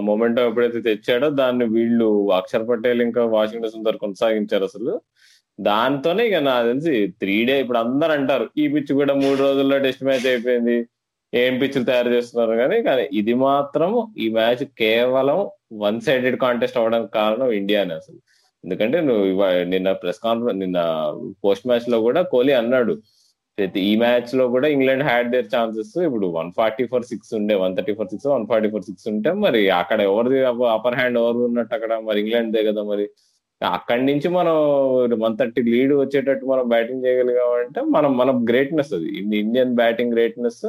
మూమెంట్ 0.08 0.40
ఎప్పుడైతే 0.44 0.80
తెచ్చాడో 0.88 1.28
దాన్ని 1.40 1.66
వీళ్ళు 1.76 2.08
అక్షర్ 2.38 2.68
పటేల్ 2.70 3.02
ఇంకా 3.08 3.24
వాషింగ్టన్ 3.36 3.74
సుందర్ 3.76 4.02
కొనసాగించారు 4.04 4.66
అసలు. 4.70 4.94
దాంతోనే 5.58 6.22
ఇక 6.28 6.38
నాకు 6.46 6.66
తెలిసి 6.70 6.94
త్రీ 7.20 7.36
డే 7.48 7.56
ఇప్పుడు 7.62 7.80
అందరు 7.84 8.12
అంటారు 8.18 8.46
ఈ 8.62 8.66
పిచ్ 8.72 8.92
కూడా 9.00 9.14
మూడు 9.24 9.38
రోజుల్లో 9.46 9.76
టెస్ట్ 9.84 10.06
మ్యాచ్ 10.08 10.26
అయిపోయింది. 10.32 10.78
ఏం 11.40 11.54
పిచ్చులు 11.60 11.86
తయారు 11.90 12.10
చేస్తున్నారు 12.14 12.54
కానీ 12.62 12.76
కానీ 12.88 13.04
ఇది 13.20 13.34
మాత్రం 13.48 13.90
ఈ 14.24 14.26
మ్యాచ్ 14.38 14.64
కేవలం 14.82 15.38
వన్ 15.84 15.98
సైడెడ్ 16.06 16.36
కాంటెస్ట్ 16.44 16.78
అవడానికి 16.80 17.12
కారణం 17.20 17.48
ఇండియానే 17.60 17.94
అసలు. 18.00 18.18
ఎందుకంటే 18.64 18.98
నువ్వు 19.08 19.26
నిన్న 19.72 19.88
ప్రెస్ 20.02 20.20
కాన్ఫరెన్స్ 20.26 20.60
నిన్న 20.64 20.78
పోస్ట్ 21.44 21.66
మ్యాచ్లో 21.70 21.98
కూడా 22.06 22.20
కోహ్లీ 22.32 22.54
అన్నాడు 22.60 22.94
ఈ 23.90 23.92
మ్యాచ్లో 23.96 24.44
కూడా 24.54 24.68
ఇంగ్లాండ్ 24.76 25.04
హ్యాడ్ 25.08 25.28
దేర్ 25.32 25.50
ఛాన్సెస్ 25.54 25.92
ఇప్పుడు 26.06 26.26
వన్ 26.38 26.48
ఫార్టీ 26.56 26.84
ఫోర్ 26.92 27.04
సిక్స్ 27.10 27.32
ఉండే 27.38 27.54
one 27.64 27.74
thirty 27.76 27.92
four 27.98 28.08
six 28.12 28.28
one 28.34 28.46
forty 28.52 28.68
four 28.72 28.86
six 28.88 29.06
ఉంటే 29.12 29.32
మరి 29.44 29.60
అక్కడ 29.80 30.00
ఎవరిది 30.10 30.38
అప్పర్ 30.76 30.96
హ్యాండ్ 31.00 31.18
ఎవరు 31.22 31.44
ఉన్నట్టు 31.48 31.74
అక్కడ 31.78 31.94
మరి 32.08 32.20
ఇంగ్లాండ్దే 32.24 32.62
కదా 32.68 32.82
మరి. 32.92 33.06
అక్కడి 33.60 34.02
నుంచి 34.08 34.28
మనం 34.38 34.56
వన్ 35.24 35.36
థర్టీ 35.40 35.60
లీడ్ 35.72 35.92
వచ్చేటట్టు 36.00 36.46
మనం 36.46 36.64
బ్యాటింగ్ 36.72 37.04
చేయగలిగామంటే 37.04 37.80
మనం 37.96 38.10
మన 38.20 38.30
గ్రేట్నెస్ 38.50 38.92
అది. 38.98 39.08
ఇండియన్ 39.42 39.74
బ్యాటింగ్ 39.82 40.12
గ్రేట్నెస్ 40.16 40.64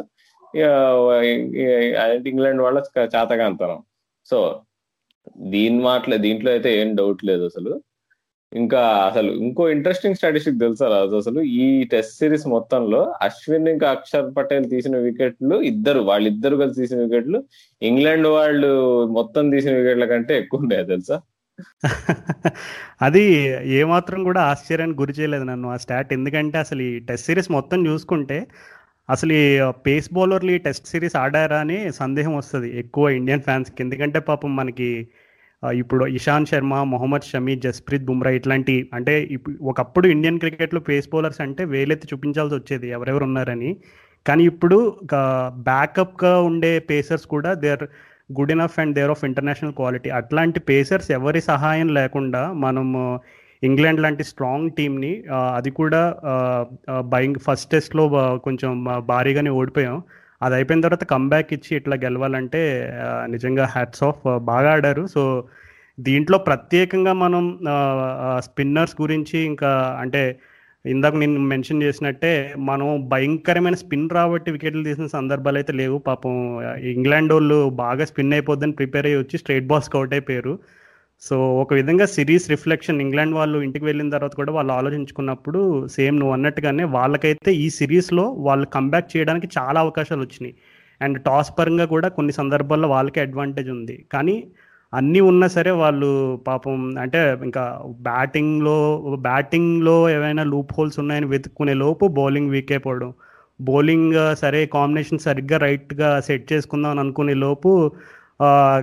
ఇంగ్లాండ్ 2.27 2.61
వాళ్ళ 2.65 2.77
చాతకాంతనం 3.15 3.79
సో 4.27 4.39
దీని 5.53 5.79
మాటలే 5.87 6.17
దీంట్లో 6.25 6.49
అయితే 6.51 6.69
ఏం 6.81 6.89
డౌట్ 6.99 7.21
లేదు 7.29 7.43
అసలు. 7.51 7.71
ఇంకా 8.51 8.79
అసలు 9.07 9.29
ఇంకో 9.43 9.63
ఇంట్రెస్టింగ్ 9.69 10.17
స్టాటిస్టిక్ 10.19 10.59
తెలుసా 10.63 10.87
రాజు? 10.93 11.15
అసలు 11.23 11.39
ఈ 11.59 11.85
టెస్ట్ 11.93 12.17
సిరీస్ 12.19 12.45
మొత్తంలో 12.53 13.01
అశ్విన్ 13.27 13.69
ఇంకా 13.73 13.87
అక్షర్ 13.95 14.27
పటేల్ 14.37 14.65
తీసిన 14.73 14.97
వికెట్లు 15.07 15.55
ఇద్దరు 15.71 16.01
వాళ్ళిద్దరు 16.09 16.57
కలిసి 16.61 16.79
తీసిన 16.81 16.99
వికెట్లు 17.05 17.39
ఇంగ్లాండ్ 17.81 18.29
వాళ్ళు 18.37 18.71
మొత్తం 19.17 19.43
తీసిన 19.55 19.73
వికెట్ల 19.79 20.07
కంటే 20.13 20.35
ఎక్కువ 20.41 20.63
ఉన్నాయి 20.63 20.85
తెలుసా? 20.93 21.17
అది 23.01 23.21
ఏమాత్రం 23.77 24.19
కూడా 24.27 24.41
ఆశ్చర్యానికి 24.51 24.99
గురి 25.01 25.13
చేయలేదు 25.19 25.45
నన్ను 25.49 25.67
ఆ 25.71 25.77
స్టాట్ 25.83 26.09
ఎందుకంటే 26.17 26.57
అసలు 26.63 26.81
ఈ 26.87 26.93
టెస్ట్ 27.07 27.27
సిరీస్ 27.29 27.49
మొత్తం 27.57 27.79
చూసుకుంటే 27.87 28.37
అసలు 29.09 29.33
ఈ 29.33 29.45
పేస్ 29.85 30.07
బౌలర్లు 30.13 30.51
ఈ 30.51 30.57
టెస్ట్ 30.57 30.87
సిరీస్ 30.87 31.15
ఆడారా 31.15 31.57
అని 31.59 31.77
సందేహం 31.93 32.33
వస్తుంది 32.37 32.69
ఎక్కువ 32.79 33.09
ఇండియన్ 33.09 33.41
ఫ్యాన్స్కి. 33.41 33.79
ఎందుకంటే 33.83 34.19
పాపం 34.19 34.55
మనకి 34.55 34.89
ఇప్పుడు 35.63 36.03
ఇషాంత్ 36.17 36.49
శర్మ 36.49 36.83
మొహమ్మద్ 36.83 37.27
షమీ 37.31 37.53
జస్ప్రీత్ 37.55 38.03
బుమ్రా 38.05 38.31
ఇట్లాంటి 38.31 38.89
అంటే 38.93 39.13
ఒకప్పుడు 39.61 40.07
ఇండియన్ 40.07 40.39
క్రికెట్లో 40.39 40.81
పేస్ 40.89 41.07
బౌలర్స్ 41.13 41.41
అంటే 41.41 41.63
వేలెత్తి 41.65 42.09
చూపించాల్సి 42.13 42.55
వచ్చేది 42.55 42.89
ఎవరెవరు 42.89 43.23
ఉన్నారని. 43.23 43.71
కానీ 44.27 44.43
ఇప్పుడు 44.43 44.77
బ్యాకప్గా 45.69 46.33
ఉండే 46.41 46.73
పేసర్స్ 46.79 47.25
కూడా 47.25 47.53
they're 47.53 47.83
good 48.37 48.51
enough 48.51 48.77
and 48.79 48.95
they're 48.95 49.11
of 49.15 49.25
international 49.25 49.73
quality. 49.73 50.09
అట్లాంటి 50.09 50.59
పేసర్స్ 50.59 51.09
ఎవరి 51.11 51.41
సహాయం 51.41 51.89
లేకుండా 51.99 52.43
మనము 52.65 53.01
ఇంగ్లాండ్ 53.63 54.01
లాంటి 54.01 54.23
స్ట్రాంగ్ 54.23 54.71
టీంని 54.77 55.13
అది 55.57 55.71
కూడా 55.79 56.01
బయింగ్ 57.13 57.39
ఫస్ట్ 57.47 57.71
టెస్ట్లో 57.71 58.05
కొంచెం 58.45 58.71
భారీగానే 59.11 59.53
ఓడిపోయాం. 59.59 59.97
అది 60.43 60.55
అయిపోయిన 60.55 60.83
తర్వాత 60.85 61.05
కంబ్యాక్ 61.13 61.53
ఇచ్చి 61.53 61.71
ఇట్లా 61.77 61.95
గెలవాలంటే 61.95 62.61
నిజంగా 63.33 63.65
హ్యాట్స్ 63.75 64.03
ఆఫ్ 64.03 64.23
బాగా 64.51 64.71
ఆడారు. 64.77 65.05
సో 65.07 65.23
దీంట్లో 65.97 66.37
ప్రత్యేకంగా 66.37 67.13
మనం 67.13 67.43
స్పిన్నర్స్ 68.47 68.95
గురించి 69.01 69.37
ఇంకా 69.51 69.71
అంటే 70.01 70.23
ఇందాక 70.85 71.15
నేను 71.15 71.43
మెన్షన్ 71.51 71.83
చేసినట్టే 71.83 72.31
మనం 72.69 72.87
భయంకరమైన 73.09 73.75
స్పిన్ 73.75 74.09
రాబట్టి 74.09 74.49
వికెట్లు 74.51 74.83
తీసిన 74.83 75.07
సందర్భాలు 75.07 75.57
అయితే 75.57 75.73
లేవు. 75.73 75.97
పాపం 75.97 76.33
ఇంగ్లాండ్ 76.93 77.33
వాళ్ళు 77.33 77.69
బాగా 77.69 78.05
స్పిన్ 78.05 78.33
అయిపోద్దని 78.33 78.71
ప్రిపేర్ 78.71 79.05
అయ్యి 79.05 79.21
వచ్చి 79.21 79.37
స్ట్రైట్ 79.37 79.69
బాల్స్కి 79.71 79.97
అవుట్ 79.97 80.13
అయిపోయారు. 80.13 80.53
సో 81.27 81.35
ఒక 81.61 81.73
విధంగా 81.73 82.05
సిరీస్ 82.05 82.49
రిఫ్లెక్షన్ 82.49 83.01
ఇంగ్లాండ్ 83.01 83.35
వాళ్ళు 83.35 83.57
ఇంటికి 83.57 83.85
వెళ్ళిన 83.85 84.09
తర్వాత 84.09 84.33
కూడా 84.35 84.51
వాళ్ళు 84.53 84.73
ఆలోచించుకున్నప్పుడు 84.73 85.87
సేమ్ 85.87 86.19
నువ్వు 86.19 86.33
అన్నట్టుగానే 86.33 86.83
వాళ్ళకైతే 86.97 87.51
ఈ 87.55 87.69
సిరీస్లో 87.69 88.25
వాళ్ళు 88.47 88.65
కంబ్యాక్ 88.67 89.17
చేయడానికి 89.17 89.47
చాలా 89.57 89.79
అవకాశాలు 89.79 90.21
వచ్చినాయి. 90.21 90.55
అండ్ 91.01 91.17
టాస్ 91.21 91.51
పరంగా 91.59 91.85
కూడా 91.85 92.07
కొన్ని 92.07 92.33
సందర్భాల్లో 92.33 92.87
వాళ్ళకే 92.87 93.21
అడ్వాంటేజ్ 93.21 93.69
ఉంది. 93.69 94.05
కానీ 94.13 94.35
అన్నీ 94.93 95.19
ఉన్నా 95.19 95.47
సరే 95.47 95.71
వాళ్ళు 95.71 96.09
పాపం 96.47 96.75
అంటే 96.99 97.21
ఇంకా 97.43 97.63
బ్యాటింగ్లో 98.01 98.75
బ్యాటింగ్లో 99.27 100.09
ఏవైనా 100.09 100.43
లూప్ 100.43 100.73
హోల్స్ 100.77 100.99
ఉన్నాయని 100.99 101.25
వెతుక్కునే 101.25 101.73
లోపు 101.73 102.07
బౌలింగ్ 102.19 102.49
వీక్ 102.49 102.71
అయిపోవడం. 102.71 103.13
బౌలింగ్ 103.61 104.35
సరే 104.35 104.65
కాంబినేషన్ 104.65 105.19
సరిగ్గా 105.19 105.57
రైట్గా 105.57 106.09
సెట్ 106.19 106.45
చేసుకుందాం 106.53 106.91
అని 106.91 106.99
అనుకునే 106.99 107.33
లోపు 107.33 107.71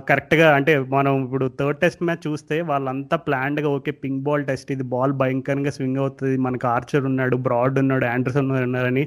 కరెక్ట్గా 0.09 0.47
అంటే 0.57 0.73
మనం 0.95 1.13
ఇప్పుడు 1.25 1.45
థర్డ్ 1.59 1.79
టెస్ట్ 1.81 2.01
మ్యాచ్ 2.07 2.23
చూస్తే 2.27 2.55
వాళ్ళంతా 2.69 3.15
ప్లాన్డ్గా 3.25 3.69
ఓకే 3.77 3.91
పింక్ 4.03 4.23
బాల్ 4.27 4.43
టెస్ట్ 4.47 4.69
ఇది 4.75 4.85
బాల్ 4.93 5.13
భయంకరంగా 5.21 5.71
స్వింగ్ 5.75 5.99
అవుతుంది 6.03 6.37
మనకు 6.45 6.65
ఆర్చర్ 6.75 7.05
ఉన్నాడు 7.11 7.35
బ్రాడ్ 7.47 7.77
ఉన్నాడు 7.83 8.05
ఆండర్సన్ 8.13 8.49
ఉన్నారని 8.67 9.03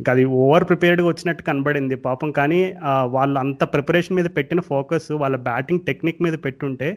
ఇంకా 0.00 0.10
అది 0.14 0.24
ఓవర్ 0.44 0.64
ప్రిపేర్డ్గా 0.70 1.06
వచ్చినట్టు 1.10 1.42
కనబడింది 1.48 1.96
పాపం. 2.06 2.28
కానీ 2.38 2.60
వాళ్ళు 3.16 3.36
అంత 3.44 3.62
ప్రిపరేషన్ 3.74 4.16
మీద 4.18 4.28
పెట్టిన 4.38 4.60
ఫోకస్ 4.72 5.08
వాళ్ళ 5.22 5.36
బ్యాటింగ్ 5.48 5.84
టెక్నిక్ 5.88 6.24
మీద 6.26 6.36
పెట్టుంటే 6.46 6.88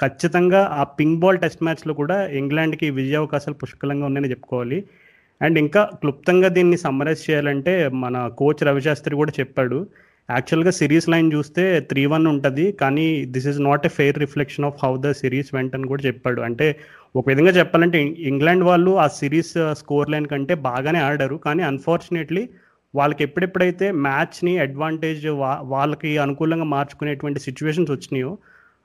ఖచ్చితంగా 0.00 0.60
ఆ 0.80 0.82
పింక్ 0.98 1.20
బాల్ 1.22 1.40
టెస్ట్ 1.44 1.64
మ్యాచ్లో 1.66 1.92
కూడా 2.02 2.16
ఇంగ్లాండ్కి 2.40 2.86
విజయ 2.98 3.16
అవకాశాలు 3.22 3.56
పుష్కలంగా 3.62 4.04
ఉన్నాయని 4.10 4.30
చెప్పుకోవాలి. 4.34 4.78
అండ్ 5.40 5.56
ఇంకా 5.64 5.82
క్లుప్తంగా 6.02 6.48
దీన్ని 6.56 6.76
సమ్మరైజ్ 6.86 7.22
చేయాలంటే 7.28 7.72
మన 8.04 8.16
కోచ్ 8.40 8.62
రవిశాస్త్రి 8.68 9.14
కూడా 9.20 9.32
చెప్పాడు 9.40 9.78
యాక్చువల్గా 10.30 10.70
సిరీస్ 10.70 11.08
లైన్ 11.08 11.32
చూస్తే 11.32 11.80
త్రీ 11.80 12.06
వన్ 12.06 12.26
ఉంటుంది 12.26 12.72
కానీ 12.72 13.24
this 13.24 13.46
is 13.46 13.60
not 13.60 13.86
a 13.86 13.88
fair 13.88 14.18
reflection 14.18 14.64
of 14.64 14.84
how 14.84 14.96
the 15.00 15.10
series 15.10 15.54
went 15.54 15.74
అని 15.74 15.86
కూడా 15.86 16.02
చెప్పాడు. 16.06 16.40
అంటే 16.40 16.76
ఒక 17.16 17.28
విధంగా 17.28 17.50
చెప్పాలంటే 17.50 18.02
ఇంగ్లాండ్ 18.02 18.64
వాళ్ళు 18.64 18.98
ఆ 18.98 19.06
సిరీస్ 19.06 19.54
స్కోర్ 19.72 20.10
లైన్ 20.10 20.26
కంటే 20.26 20.54
బాగానే 20.54 20.98
ఆడారు 20.98 21.36
కానీ 21.36 21.62
అన్ఫార్చునేట్లీ 21.62 22.48
వాళ్ళకి 22.94 23.24
ఎప్పుడెప్పుడైతే 23.24 23.90
మ్యాచ్ని 23.90 24.58
అడ్వాంటేజ్ 24.58 25.26
వా 25.26 25.60
వాళ్ళకి 25.62 26.18
అనుకూలంగా 26.18 26.64
మార్చుకునేటువంటి 26.64 27.40
సిచ్యువేషన్స్ 27.40 27.90
వచ్చినాయో 27.90 28.38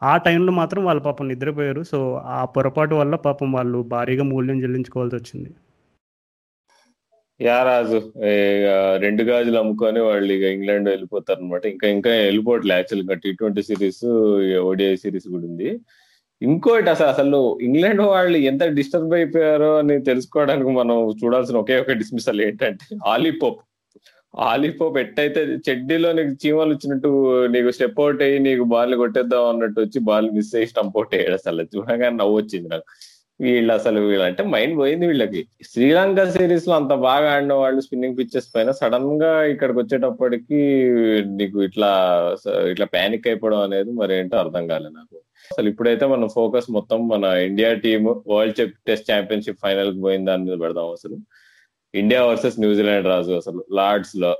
ఆ 0.04 0.18
టైంలో 0.18 0.52
మాత్రం 0.52 0.86
వాళ్ళు 0.86 1.04
పాపం 1.04 1.28
నిద్రపోయారు. 1.28 1.84
సో 1.84 2.22
ఆ 2.26 2.46
పొరపాటు 2.46 2.96
వల్ల 2.96 3.16
పాపం 3.16 3.52
వాళ్ళు 3.52 3.82
భారీగా 3.84 4.24
మూల్యం 4.24 4.64
చెల్లించుకోవాల్సి 4.64 5.16
వచ్చింది. 5.16 5.50
యా 7.40 7.58
రాజు. 7.68 7.98
రెండు 9.06 9.24
గాజులు 9.30 9.58
అమ్ముకొని 9.62 10.00
వాళ్ళు 10.08 10.30
ఇక 10.36 10.46
ఇంగ్లాండ్ 10.56 10.88
వెళ్ళిపోతారు 10.94 11.40
అనమాట 11.42 11.64
ఇంకా 11.74 11.88
ఇంకా 11.96 12.12
వెళ్ళిపోవట్లే 12.28 12.76
యాక్చువల్ 12.78 13.02
ఇంకా 13.04 13.18
T 13.24 13.32
twenty 13.40 13.64
series 13.70 14.04
ODI 14.70 14.96
series 15.04 15.28
కూడా 15.34 15.46
ఉంది. 15.52 15.70
ఇంకోటి 16.42 16.90
అసలు 16.94 17.10
అసలు 17.14 17.40
ఇంగ్లాండ్ 17.68 18.02
వాళ్ళు 18.14 18.38
ఎంత 18.52 18.64
డిస్టర్బ్ 18.80 19.14
అయిపోయారో 19.20 19.70
అని 19.82 19.96
తెలుసుకోవడానికి 20.10 20.72
మనం 20.80 20.98
చూడాల్సిన 21.22 21.58
ఒకే 21.64 21.78
ఒక 21.84 21.96
డిస్మిసల్ 22.02 22.42
ఏంటంటే 22.48 22.88
ఆలీపోప్ 23.14 23.62
ఆలీపోప్ 24.34 24.98
ఎట్టయితే 25.04 25.42
చెడ్డీలో 25.68 26.10
నీకు 26.18 26.34
చీమలు 26.42 26.72
వచ్చినట్టు 26.76 27.10
నీకు 27.54 27.70
స్టెప్ 27.78 28.00
అవుట్ 28.04 28.22
అయ్యి 28.26 28.40
నీకు 28.48 28.64
బాల్ 28.74 28.94
కొట్టేద్దాం 29.02 29.46
అన్నట్టు 29.52 29.80
వచ్చి 29.86 30.00
బాల్ 30.10 30.28
మిస్ 30.38 30.52
అయ్యి 30.58 30.70
స్టంప్ 30.72 30.98
అవుట్ 31.00 31.16
అయ్యాడు 31.18 31.38
అసలు. 31.40 31.64
చూడగానే 31.76 32.10
నవ్వు 32.22 32.36
వచ్చింది 32.42 32.70
నాకు. 32.74 32.88
వీళ్ళు 33.42 33.74
అసలు 33.74 34.00
వీళ్ళు 34.00 34.24
అంటే 34.24 34.44
మైండ్ 34.44 34.78
పోయింది 34.78 35.08
వీళ్ళకి. 35.08 35.48
శ్రీలంక 35.74 36.30
సిరీస్లో 36.30 36.76
అంత 36.76 36.88
బాగా 36.88 37.34
ఆడిన 37.34 37.54
వాళ్ళు 37.54 37.82
స్పిన్నింగ్ 37.82 38.18
పిచ్చెస్ 38.18 38.48
పైన 38.56 38.72
సడన్గా 38.72 39.44
ఇక్కడికి 39.44 39.80
వచ్చేటప్పటికి 39.80 40.56
నీకు 41.28 41.64
ఇట్లా 41.64 42.36
ఇట్లా 42.70 42.86
పానిక్ 42.86 43.28
అయిపోవడం 43.28 43.60
అనేది 43.60 43.92
మరి 43.92 44.16
ఏంటో 44.16 44.38
అర్థం 44.38 44.68
కాలే 44.68 44.90
నాకు. 44.90 45.16
అసలు 45.52 45.70
ఇప్పుడైతే 45.70 46.06
మనం 46.06 46.28
ఫోకస్ 46.28 46.72
మొత్తం 46.72 47.08
మన 47.08 47.24
India 47.24 47.74
team 47.74 48.08
world 48.28 48.72
test 48.88 49.12
championship 49.12 49.60
ఫైనల్కి 49.62 50.02
పోయిన 50.02 50.26
దాని 50.26 50.44
మీద 50.44 50.58
పెడదాం 50.60 50.92
అసలు. 50.92 51.18
ఇండియా 51.96 52.26
వర్సెస్ 52.26 52.60
న్యూజిలాండ్ 52.60 53.08
రాజు 53.08 53.32
అసలు. 53.32 53.66
లార్డ్స్లో 53.72 54.38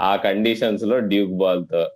ఆ 0.00 0.16
కండిషన్స్లో 0.16 0.98
డ్యూక్ 0.98 1.32
బాల్తో 1.32 1.90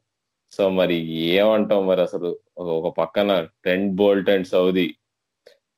సో 0.52 0.68
మరి 0.68 0.94
ఏమంటాం 1.12 1.87
మరి 1.87 2.00
అసలు? 2.00 2.38
ఒక- 2.58 2.70
ఒక 2.70 2.96
పక్కన 2.96 3.46
టెంట్ 3.64 3.94
బోల్ట్ 3.94 4.30
అండ్ 4.30 4.46
సౌదీ. 4.46 4.94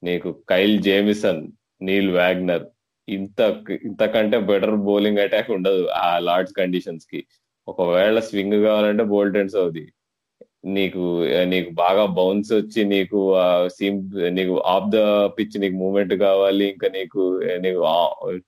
నీకు 0.02 0.30
కైల్ 0.50 0.78
జేమిసన్ 0.82 1.42
నీల్ 1.82 2.10
వ్యాగ్నర్ 2.10 2.64
ఇంత 3.08 3.40
ఇంతకంటే 3.84 4.38
బెటర్ 4.38 4.76
బౌలింగ్ 4.76 5.18
అటాక్ 5.18 5.50
ఉండదు 5.50 5.86
ఆ 5.86 6.18
లార్డ్స్ 6.18 6.54
కండిషన్స్కి. 6.54 7.20
ఒకవేళ 7.68 8.18
స్వింగ్ 8.18 8.62
కావాలంటే 8.64 9.04
బోల్టెన్స్ 9.04 9.56
అవుది 9.56 9.84
నీకు 10.64 11.02
నీకు 11.44 11.70
బాగా 11.70 12.06
బౌన్స్ 12.06 12.52
వచ్చి 12.52 12.84
నీకు 12.84 13.18
సీమ్ 13.66 13.98
నీకు 14.34 14.54
ఆఫ్ 14.60 14.88
ద 14.90 14.96
పిచ్ 15.26 15.60
నీకు 15.60 15.74
మూమెంట్ 15.74 16.14
కావాలి 16.14 16.70
ఇంకా 16.70 16.88
నీకు 16.88 17.40
నీకు 17.60 17.80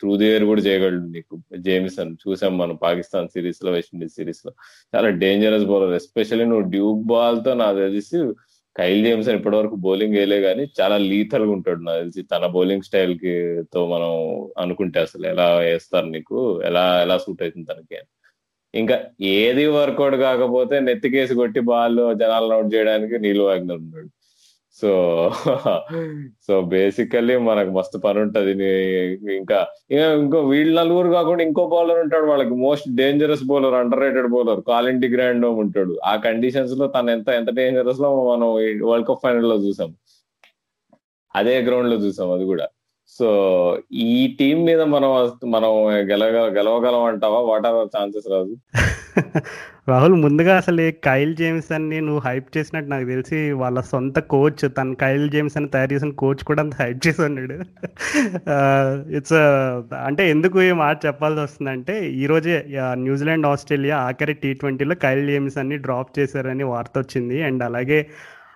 త్రూ 0.00 0.16
ది 0.16 0.24
ఎయిర్ 0.24 0.44
కూడా 0.44 0.60
చేయగలడు 0.60 1.06
నీకు 1.06 1.34
జేమిసన్ 1.56 2.16
చూసాం 2.24 2.58
మనం 2.58 2.76
పాకిస్తాన్ 2.76 3.28
సిరీస్లో 3.28 3.72
వెస్టిండీస్ 3.72 4.14
సిరీస్లో. 4.14 4.52
చాలా 4.96 5.08
డేంజరస్ 5.08 5.64
బౌలర్ 5.64 5.94
ఎస్పెషల్లీ 5.94 6.44
నువ్వు 6.44 6.70
డ్యూక్ 6.70 7.02
బాల్తో 7.06 7.54
నాకు 7.54 7.76
తెలిసి 7.76 8.18
కైల్ 8.76 9.00
జేమ్సన్ 9.04 9.36
ఇప్పటి 9.36 9.56
వరకు 9.56 9.76
బౌలింగ్ 9.76 10.14
వేయలే 10.14 10.40
కానీ 10.40 10.64
చాలా 10.80 10.96
లీథల్గా 11.10 11.52
ఉంటాడు 11.52 11.80
నాకు 11.80 11.98
తెలిసి. 11.98 12.22
తన 12.32 12.46
బౌలింగ్ 12.46 12.82
స్టైల్కి 12.82 13.32
తో 13.74 13.80
మనం 13.88 14.12
అనుకుంటే 14.58 15.00
అసలు 15.00 15.26
ఎలా 15.26 15.46
వేస్తారు 15.60 16.06
నీకు? 16.06 16.38
ఎలా 16.64 16.84
ఎలా 17.02 17.16
సూట్ 17.18 17.42
అవుతుంది 17.42 17.68
తనకి 17.72 17.98
ఇంకా 18.74 18.96
ఏది 19.38 19.66
వర్కౌట్ 19.76 20.16
కాకపోతే 20.20 20.76
నెత్తికేసి 20.80 21.34
కొట్టి 21.34 21.60
బాల్ 21.70 22.00
జనాలను 22.22 22.54
అవుట్ 22.54 22.74
చేయడానికి 22.74 23.16
నీళ్ళు 23.18 23.44
వాగ్నర్ 23.44 23.78
ఉన్నాడు. 23.78 24.08
సో 24.74 25.30
సో 26.46 26.60
బేసికల్లీ 26.60 27.36
మనకు 27.36 27.70
మస్తు 27.70 27.98
పని 27.98 28.20
ఉంటది 28.20 28.54
నీ- 28.54 29.36
ఇంకా 29.36 29.66
ఇంకా 29.90 30.12
ఇంకో 30.12 30.40
వీళ్ళు 30.40 30.80
నలుగురు 30.80 31.08
కాకుండా 31.08 31.42
ఇంకో 31.42 31.66
బౌలర్ 31.66 31.98
ఉంటాడు 31.98 32.26
వాళ్ళకి. 32.26 32.50
Most 32.50 32.96
dangerous 32.96 33.44
bowler 33.44 33.74
underrated 34.00 34.26
bowler 34.26 34.60
Colin 34.60 35.00
de 35.00 35.08
Grandhomme 35.08 35.58
ఉంటాడు. 35.58 35.98
ఆ 36.04 36.16
కండిషన్స్లో 36.16 36.86
తను 36.86 37.10
ఎంత 37.10 37.28
ఎంత 37.28 37.50
డేంజరస్లో 37.50 38.30
మనం 38.30 38.54
వరల్డ్ 38.88 39.08
కప్ 39.08 39.18
ఫైనల్లో 39.22 39.56
చూసాం. 39.56 39.94
అదే 41.36 41.58
గ్రౌండ్లో 41.62 41.96
చూసాం 41.96 42.32
అది 42.32 42.44
కూడా. 42.44 42.68
సో 43.08 43.78
ఈ 43.92 44.36
టీం 44.40 44.64
మీద 44.64 44.80
మనం 44.80 45.30
మనం 45.44 45.88
గెలవ 45.88 46.28
గెలవగలం 46.28 47.04
అంటావా? 47.04 47.40
What 47.40 47.66
are 47.66 48.00
chances 48.00 48.30
Raju? 48.30 48.56
Rahul 49.88 50.14
ముందుగా 50.22 50.56
అసలు 50.56 50.84
కైల్ 51.04 51.36
జేమ్స్ 51.36 51.72
అని 51.72 51.98
నువ్వు 52.00 52.22
హైప్ 52.26 52.48
చేసినట్టు 52.56 52.90
నాకు 52.90 53.06
తెలిసి 53.06 53.38
వాళ్ళ 53.52 53.80
సొంత 53.80 54.18
కోచ్ 54.18 54.64
తన 54.78 54.92
కైల్ 55.00 55.30
జేమ్స్ 55.30 55.56
అని 55.56 55.68
తయారు 55.68 55.92
చేసిన 55.94 56.10
కోచ్ 56.10 56.42
కూడా 56.44 56.62
అంత 56.62 56.74
హైప్ 56.82 57.00
చేసి 57.06 57.22
ఉన్నాడు. 57.22 57.56
ఇట్స్ 59.16 59.38
అంటే 60.06 60.30
ఎందుకు 60.30 60.62
ఈ 60.62 60.72
మాట 60.72 61.06
చెప్పాల్సి 61.06 61.40
వస్తుందంటే 61.40 61.96
ఈరోజే 62.22 62.56
న్యూజిలాండ్ 62.96 63.46
ఆస్ట్రేలియా 63.46 63.98
ఆఖరి 63.98 64.34
టీ 64.34 64.52
ట్వంటీలో 64.54 64.94
కైల్ 64.94 65.26
జేమ్స్ 65.26 65.58
అన్ని 65.58 65.78
డ్రాప్ 65.78 66.12
చేశారని 66.18 66.64
వార్త 66.64 66.94
వచ్చింది. 66.98 67.42
అండ్ 67.42 67.62
అలాగే 67.62 68.00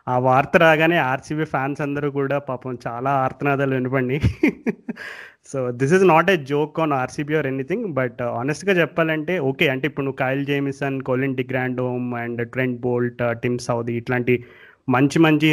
ఆ 0.07 0.15
వార్త 0.19 0.57
రాగానే 0.57 0.97
ఆర్సీబీ 1.05 1.45
ఫ్యాన్స్ 1.45 1.81
అందరూ 1.81 2.09
కూడా 2.11 2.37
పాపం 2.49 2.79
చాలా 2.87 3.11
ఆర్తనాదాలు 3.25 3.75
వినపండి 3.75 4.17
so 5.51 5.61
this 5.73 5.93
is 5.93 6.05
not 6.05 6.29
a 6.31 6.37
joke 6.51 6.77
on 6.81 6.93
RCB 6.93 7.35
or 7.35 7.47
anything 7.47 7.87
but 7.95 8.21
ఆనెస్ట్గా 8.41 8.75
చెప్పాలంటే 8.81 9.35
ఓకే 9.49 9.67
అంటే 9.69 9.85
ఇప్పుడు 9.87 10.05
నువ్వు 10.05 10.21
Kyle 10.23 10.43
Jamieson 10.47 10.97
Colin 11.01 11.37
de Grandhomme 11.37 12.07
and 12.15 12.41
Trent 12.53 12.79
Boult 12.81 13.23
Tim 13.43 13.59
Southee 13.59 13.95
ఇట్లాంటి 13.97 14.35
మంచి 14.89 15.19
మంచి 15.19 15.51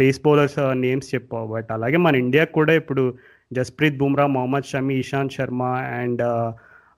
పేస్ 0.00 0.20
బౌలర్స్ 0.20 0.58
నేమ్స్ 0.84 1.08
చెప్పావు. 1.14 1.48
బట్ 1.54 1.70
అలాగే 1.72 1.98
మన 2.06 2.16
ఇండియాకి 2.16 2.52
కూడా 2.52 2.74
ఇప్పుడు 2.74 3.04
జస్ప్రీత్ 3.50 3.98
బుమ్రా 3.98 4.26
మొహమ్మద్ 4.26 4.70
షమి 4.72 4.94
ఇషాంత్ 4.94 5.36
శర్మ 5.38 5.62
అండ్ 6.00 6.22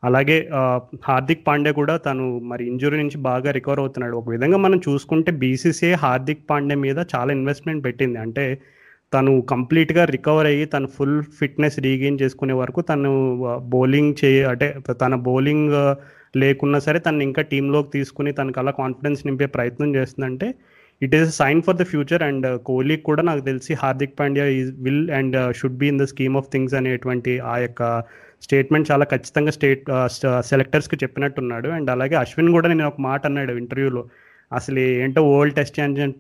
అలాగే 0.03 0.37
హార్దిక్ 1.09 1.47
పాండే 1.47 1.73
కూడా 1.73 1.95
తను 2.07 2.25
మరి 2.51 2.63
ఇంజురీ 2.71 2.97
నుంచి 3.03 3.19
బాగా 3.29 3.51
రికవర్ 3.51 3.81
అవుతున్నాడు. 3.81 4.15
ఒక 4.17 4.31
విధంగా 4.31 4.57
మనం 4.57 4.79
చూసుకుంటే 4.89 5.31
బీసీసీఐ 5.43 5.93
హార్దిక్ 6.05 6.49
పాండే 6.51 6.77
మీద 6.85 6.99
చాలా 7.15 7.31
ఇన్వెస్ట్మెంట్ 7.33 7.85
పెట్టింది. 7.85 8.19
అంటే 8.19 8.47
తను 9.13 9.33
కంప్లీట్గా 9.51 10.03
రికవర్ 10.15 10.47
అయ్యి 10.47 10.67
తను 10.75 10.87
ఫుల్ 10.97 11.19
ఫిట్నెస్ 11.39 11.79
రీగెయిన్ 11.81 12.21
చేసుకునే 12.23 12.55
వరకు 12.63 12.81
తను 12.91 13.11
బౌలింగ్ 13.75 14.13
చే 14.21 14.31
అంటే 14.53 14.69
తన 15.03 15.15
బౌలింగ్ 15.29 15.75
లేకున్నా 16.37 16.79
సరే 16.79 16.99
తను 16.99 17.23
ఇంకా 17.29 17.43
టీంలోకి 17.51 17.91
తీసుకుని 17.97 18.31
తనకు 18.33 18.61
అలా 18.61 18.73
కాన్ఫిడెన్స్ 18.83 19.27
నింపే 19.27 19.49
ప్రయత్నం 19.57 19.91
చేస్తుందంటే 19.97 20.49
it 21.03 21.15
is 21.19 21.31
sign 21.37 21.61
for 21.63 21.77
the 21.77 21.85
future. 21.93 22.23
And 22.23 22.47
Kohli 22.69 22.97
కూడా 23.09 23.23
నాకు 23.23 23.43
తెలిసి 23.51 23.73
Hardik 23.83 24.19
Pandya 24.21 24.47
is 24.59 24.71
will 24.85 25.07
and 25.19 25.37
should 25.59 25.79
be 25.83 25.89
in 25.93 25.99
the 25.99 26.07
scheme 26.13 26.37
of 26.41 26.51
things 26.53 26.77
అనేటువంటి 26.81 27.35
ఆ 27.53 27.57
యొక్క 27.59 27.83
స్టేట్మెంట్ 28.45 28.91
చాలా 28.91 29.05
ఖచ్చితంగా 29.13 29.53
స్టేట్ 29.57 29.85
సెలెక్టర్స్కి 30.51 30.97
చెప్పినట్టున్నాడు. 31.03 31.69
అండ్ 31.79 31.91
అలాగే 31.95 32.17
అశ్విన్ 32.25 32.53
కూడా 32.57 32.69
నేను 32.73 32.87
ఒక 32.93 33.01
మాట 33.11 33.23
అన్నాడు 33.31 33.55
ఇంటర్వ్యూలో. 33.63 34.05
అసలు 34.59 34.79
ఏంటో 35.03 35.21
world 35.29 35.55
test 35.59 35.77
champion 35.79 36.13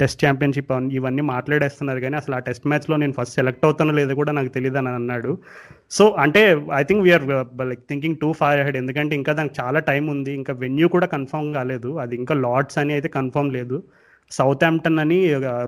test 0.00 0.20
championship 0.24 0.72
ఇవన్నీ 0.98 1.22
మాట్లాడేస్తున్నారు 1.30 2.00
కానీ 2.04 2.16
అసలు 2.20 2.34
ఆ 2.38 2.40
టెస్ట్ 2.48 2.66
మ్యాచ్లో 2.70 2.96
నేను 3.02 3.14
ఫస్ట్ 3.16 3.34
సెలెక్ట్ 3.38 3.64
అవుతానో 3.68 3.92
లేదో 3.98 4.14
కూడా 4.20 4.32
నాకు 4.38 4.50
తెలియదు 4.56 4.78
అని 4.80 4.90
అన్నాడు. 4.98 5.32
సో 5.96 6.04
అంటే 6.24 6.42
I 6.80 6.82
think 6.90 7.02
we're 7.06 7.26
like 7.70 7.82
thinking 7.90 8.16
too 8.22 8.28
far 8.40 8.60
ahead 8.66 8.78
ఎందుకంటే 8.82 9.14
ఇంకా 9.20 9.32
దానికి 9.40 9.56
చాలా 9.60 9.80
టైం 9.90 10.06
ఉంది. 10.14 10.32
ఇంకా 10.40 10.54
వెన్యూ 10.64 10.88
కూడా 10.94 11.08
కన్ఫర్మ్ 11.16 11.50
కాలేదు. 11.58 11.92
అది 12.04 12.16
ఇంకా 12.20 12.36
లాడ్స్ 12.44 12.78
అని 12.82 12.94
అయితే 12.98 13.10
కన్ఫర్మ్ 13.18 13.50
లేదు. 13.58 13.78
సౌత్ 14.30 14.64
ఆంప్టన్ 14.64 15.00
అని 15.04 15.18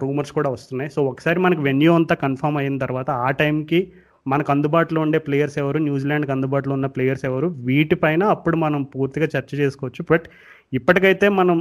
రూమర్స్ 0.04 0.32
కూడా 0.38 0.50
వస్తున్నాయి. 0.56 0.90
సో 0.96 1.00
ఒకసారి 1.12 1.38
మనకు 1.46 1.62
వెన్యూ 1.68 1.92
అంతా 2.00 2.14
కన్ఫర్మ్ 2.24 2.58
అయిన 2.62 2.78
తర్వాత 2.84 3.10
ఆ 3.26 3.30
టైంకి 3.42 3.80
మనకు 4.26 4.50
అందుబాటులో 4.52 5.00
ఉండే 5.00 5.18
ప్లేయర్స్ 5.18 5.56
ఎవరు 5.62 5.78
న్యూజిలాండ్కి 5.78 6.32
అందుబాటులో 6.32 6.74
ఉన్న 6.74 6.88
ప్లేయర్స్ 6.94 7.24
ఎవరు 7.30 7.48
వీటిపైన 7.68 8.22
అప్పుడు 8.34 8.56
మనం 8.56 8.82
పూర్తిగా 8.94 9.26
చర్చ 9.34 9.50
చేసుకోవచ్చు. 9.60 10.02
బట్ 10.10 10.26
ఇప్పటికైతే 10.72 11.26
మనం 11.38 11.58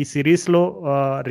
ఈ 0.00 0.02
సిరీస్లో 0.12 0.62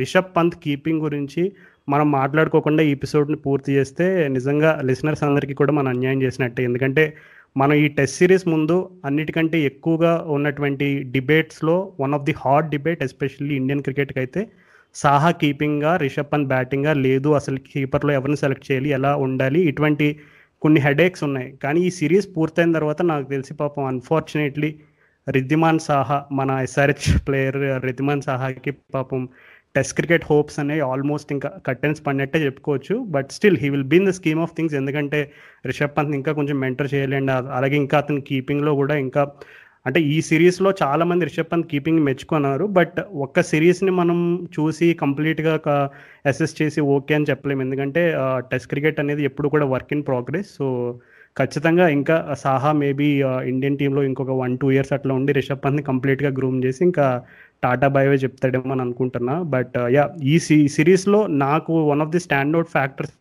రిషబ్ 0.00 0.34
పంత్ 0.36 0.56
కీపింగ్ 0.64 1.04
గురించి 1.06 1.44
మనం 1.88 2.06
మాట్లాడుకోకుండా 2.10 2.82
ఈ 2.88 2.90
ఎపిసోడ్ని 2.90 3.38
పూర్తి 3.46 3.70
చేస్తే 3.76 4.04
నిజంగా 4.28 4.70
లిసనర్స్ 4.88 5.24
అందరికీ 5.28 5.54
కూడా 5.54 5.72
మనం 5.72 5.88
అన్యాయం 5.94 6.20
చేసినట్టే. 6.22 6.62
ఎందుకంటే 6.68 7.04
మనం 7.56 7.74
ఈ 7.82 7.88
టెస్ట్ 7.96 8.18
సిరీస్ 8.18 8.46
ముందు 8.48 8.76
అన్నిటికంటే 9.04 9.56
ఎక్కువగా 9.70 10.12
ఉన్నటువంటి 10.36 10.86
డిబేట్స్లో 11.16 11.74
one 12.02 12.14
of 12.16 12.24
the 12.28 12.34
hot 12.44 12.70
debate 12.74 13.02
especially 13.08 13.54
Indian 13.60 13.82
క్రికెట్కి 13.82 14.18
అయితే 14.18 14.40
సాహా 14.94 15.30
కీపింగ్గా 15.40 15.92
రిషబ్ 16.04 16.30
పంత్ 16.32 16.48
బ్యాటింగ్గా 16.48 16.92
లేదు. 17.06 17.28
అసలు 17.40 17.58
కీపర్లో 17.70 18.12
ఎవరిని 18.18 18.38
సెలెక్ట్ 18.42 18.66
చేయాలి 18.70 18.90
ఎలా 18.98 19.12
ఉండాలి 19.26 19.60
ఇటువంటి 19.70 20.08
కొన్ని 20.64 20.80
హెడేక్స్ 20.86 21.24
ఉన్నాయి. 21.28 21.48
కానీ 21.64 21.80
ఈ 21.88 21.90
సిరీస్ 22.00 22.28
పూర్తయిన 22.36 22.72
తర్వాత 22.78 23.02
నాకు 23.12 23.26
తెలిసి 23.32 23.54
పాపం 23.62 23.84
అన్ఫార్చునేట్లీ 23.92 24.70
రిద్దిమాన్ 25.26 25.82
సాహా 25.88 26.16
మన 26.38 26.50
ఎస్ఆర్హెచ్ 26.66 27.08
ప్లేయర్ 27.26 27.58
రిద్దిమాన్ 27.86 28.24
సాహాకి 28.28 28.72
పాపం 28.96 29.20
టెస్ట్ 29.76 29.94
క్రికెట్ 29.98 30.26
హోప్స్ 30.30 30.58
అనేవి 30.62 30.82
ఆల్మోస్ట్ 30.88 31.30
ఇంకా 31.34 31.48
కట్టెన్స్ 31.66 32.00
పడినట్టే 32.06 32.38
చెప్పుకోవచ్చు. 32.44 32.94
But 33.14 33.30
still 33.36 33.58
he 33.62 33.68
will 33.74 33.88
be in 33.92 34.06
the 34.08 34.12
scheme 34.18 34.42
of 34.44 34.52
things 34.56 34.76
ఎందుకంటే 34.80 35.20
రిషబ్ 35.70 35.96
పంత్ 35.96 36.14
ఇంకా 36.18 36.32
కొంచెం 36.38 36.56
మెంటర్ 36.64 36.90
చేయాలి 36.94 37.16
అండ్ 37.20 37.32
అలాగే 37.58 37.76
ఇంకా 37.84 37.98
అతని 38.02 38.22
కీపింగ్లో 38.30 38.74
కూడా 38.82 38.96
ఇంకా 39.06 39.24
అంటే 39.86 40.00
ఈ 40.14 40.18
సిరీస్లో 40.28 40.70
చాలామంది 40.82 41.26
రిషబ్ 41.28 41.50
పంత్ 41.52 41.66
కీపింగ్ 41.70 42.04
మెచ్చుకున్నారు. 42.08 42.64
బట్ 42.78 42.98
ఒక్క 43.24 43.42
సిరీస్ని 43.50 43.92
మనం 44.00 44.18
చూసి 44.56 44.86
కంప్లీట్గా 45.02 45.54
అసెస్ 46.30 46.54
చేసి 46.62 46.80
ఓకే 46.94 47.14
అని 47.18 47.28
చెప్పలేము. 47.30 47.62
ఎందుకంటే 47.66 48.02
టెస్ట్ 48.52 48.70
క్రికెట్ 48.72 49.00
అనేది 49.00 49.24
ఎప్పుడు 49.30 49.48
కూడా 49.54 49.66
వర్క్ 49.74 49.92
ఇన్ 49.96 50.06
ప్రోగ్రెస్ 50.10 50.50
సో 50.58 50.68
ఖచ్చితంగా 51.38 51.86
ఇంకా 51.88 52.16
సాహా 52.44 52.70
మేబీ 52.82 53.08
ఇండియన్ 53.52 53.78
టీంలో 53.78 54.02
ఇంకొక 54.08 54.34
వన్ 54.42 54.54
టూ 54.62 54.66
ఇయర్స్ 54.74 54.92
అట్లా 54.96 55.12
ఉండి 55.14 55.32
రిషబ్ 55.38 55.62
పంత్ని 55.64 55.82
కంప్లీట్గా 55.90 56.30
గ్రూమ్ 56.38 56.58
చేసి 56.64 56.80
ఇంకా 56.88 57.06
టాటా 57.64 57.88
బైవే 57.96 58.16
చెప్తాడేమో 58.24 58.72
అని 58.74 58.82
అనుకుంటున్నా. 58.86 59.36
బట్ 59.54 59.76
యా 59.96 60.04
ఈ 60.32 60.36
సిరీస్లో 60.76 61.20
నాకు 61.46 61.74
one 61.90 62.02
of 62.06 62.12
the 62.16 62.22
stand 62.26 62.58
factors 62.76 63.14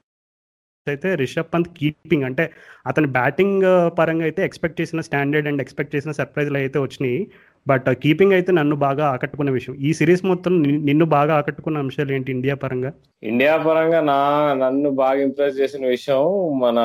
అయితే 0.92 1.10
రిషబ్ 1.22 1.52
పంత్ 1.52 1.68
కీపింగ్ 1.78 2.26
అంటే 2.28 2.46
అతని 2.90 3.08
బ్యాటింగ్ 3.18 3.62
uh, 3.66 3.84
పరంగా 3.98 4.24
అయితే 4.28 4.42
ఎక్స్పెక్ట్ 4.48 4.80
చేసిన 4.80 5.02
స్టాండర్డ్ 5.08 5.48
అండ్ 5.50 5.62
ఎక్స్పెక్ట్ 5.64 5.94
చేసిన 5.96 6.12
సర్ప్రైజ్లు 6.18 6.58
అయితే 6.62 6.78
వచ్చినాయి. 6.86 7.20
బట్ 7.68 7.86
కీపింగ్ 8.02 8.34
uh, 8.34 8.38
అయితే 8.38 8.52
నన్ను 8.58 8.76
బాగా 8.84 9.06
ఆకట్టుకున్న 9.14 9.52
విషయం. 9.58 9.76
ఈ 9.88 9.92
సిరీస్ 10.00 10.24
మొత్తం 10.32 10.54
నిన్ను 10.90 11.06
బాగా 11.16 11.34
ఆకట్టుకున్న 11.40 11.84
అంశాలు 11.84 12.14
ఏంటి 12.18 12.34
ఇండియా 12.36 12.56
పరంగా? 12.64 12.92
ఇండియా 13.24 13.54
పరంగా 13.68 14.02
నా 14.12 14.18
నన్ను 14.64 14.92
బాగా 15.02 15.22
ఇంప్రెస్ 15.28 15.56
చేసిన 15.62 15.86
విషయం 15.96 16.26
మన 16.66 16.78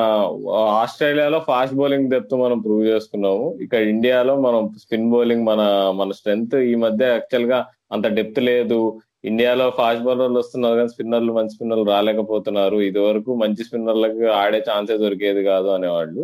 uh, 0.53 0.69
ఆస్ట్రేలియాలో 0.83 1.41
ఫాస్ట్ 1.49 1.77
బౌలింగ్ 1.81 2.09
డెప్త్ 2.15 2.35
మనం 2.45 2.59
ప్రూవ్ 2.67 2.85
చేసుకున్నాము. 2.91 3.45
ఇక్కడ 3.65 3.81
ఇండియాలో 3.95 4.35
మనం 4.47 4.61
స్పిన్ 4.85 5.11
బౌలింగ్ 5.15 5.45
మన 5.51 5.61
మన 6.01 6.11
స్ట్రెంగ్త్ 6.21 6.57
ఈ 6.71 6.73
మధ్య 6.85 7.11
యాక్చువల్గా 7.17 7.61
అంత 7.95 8.07
డెప్త్ 8.17 8.41
లేదు. 8.49 8.81
ఇండియాలో 9.23 9.65
ఫాస్ట్ 9.79 10.03
బౌలర్లు 10.07 10.39
వస్తున్నారు 10.41 10.75
కానీ 10.79 10.91
స్పిన్నర్లు 10.93 11.31
మంచి 11.37 11.53
స్పిన్నర్లు 11.55 11.87
రాలేకపోతున్నారు. 11.95 12.77
ఇది 12.89 12.99
వరకు 13.07 13.31
మంచి 13.43 13.61
స్పిన్నర్లకు 13.67 14.27
ఆడే 14.41 14.59
ఛాన్సే 14.69 14.97
దొరికేది 15.03 15.41
కాదు 15.49 15.69
అనేవాళ్ళు. 15.77 16.21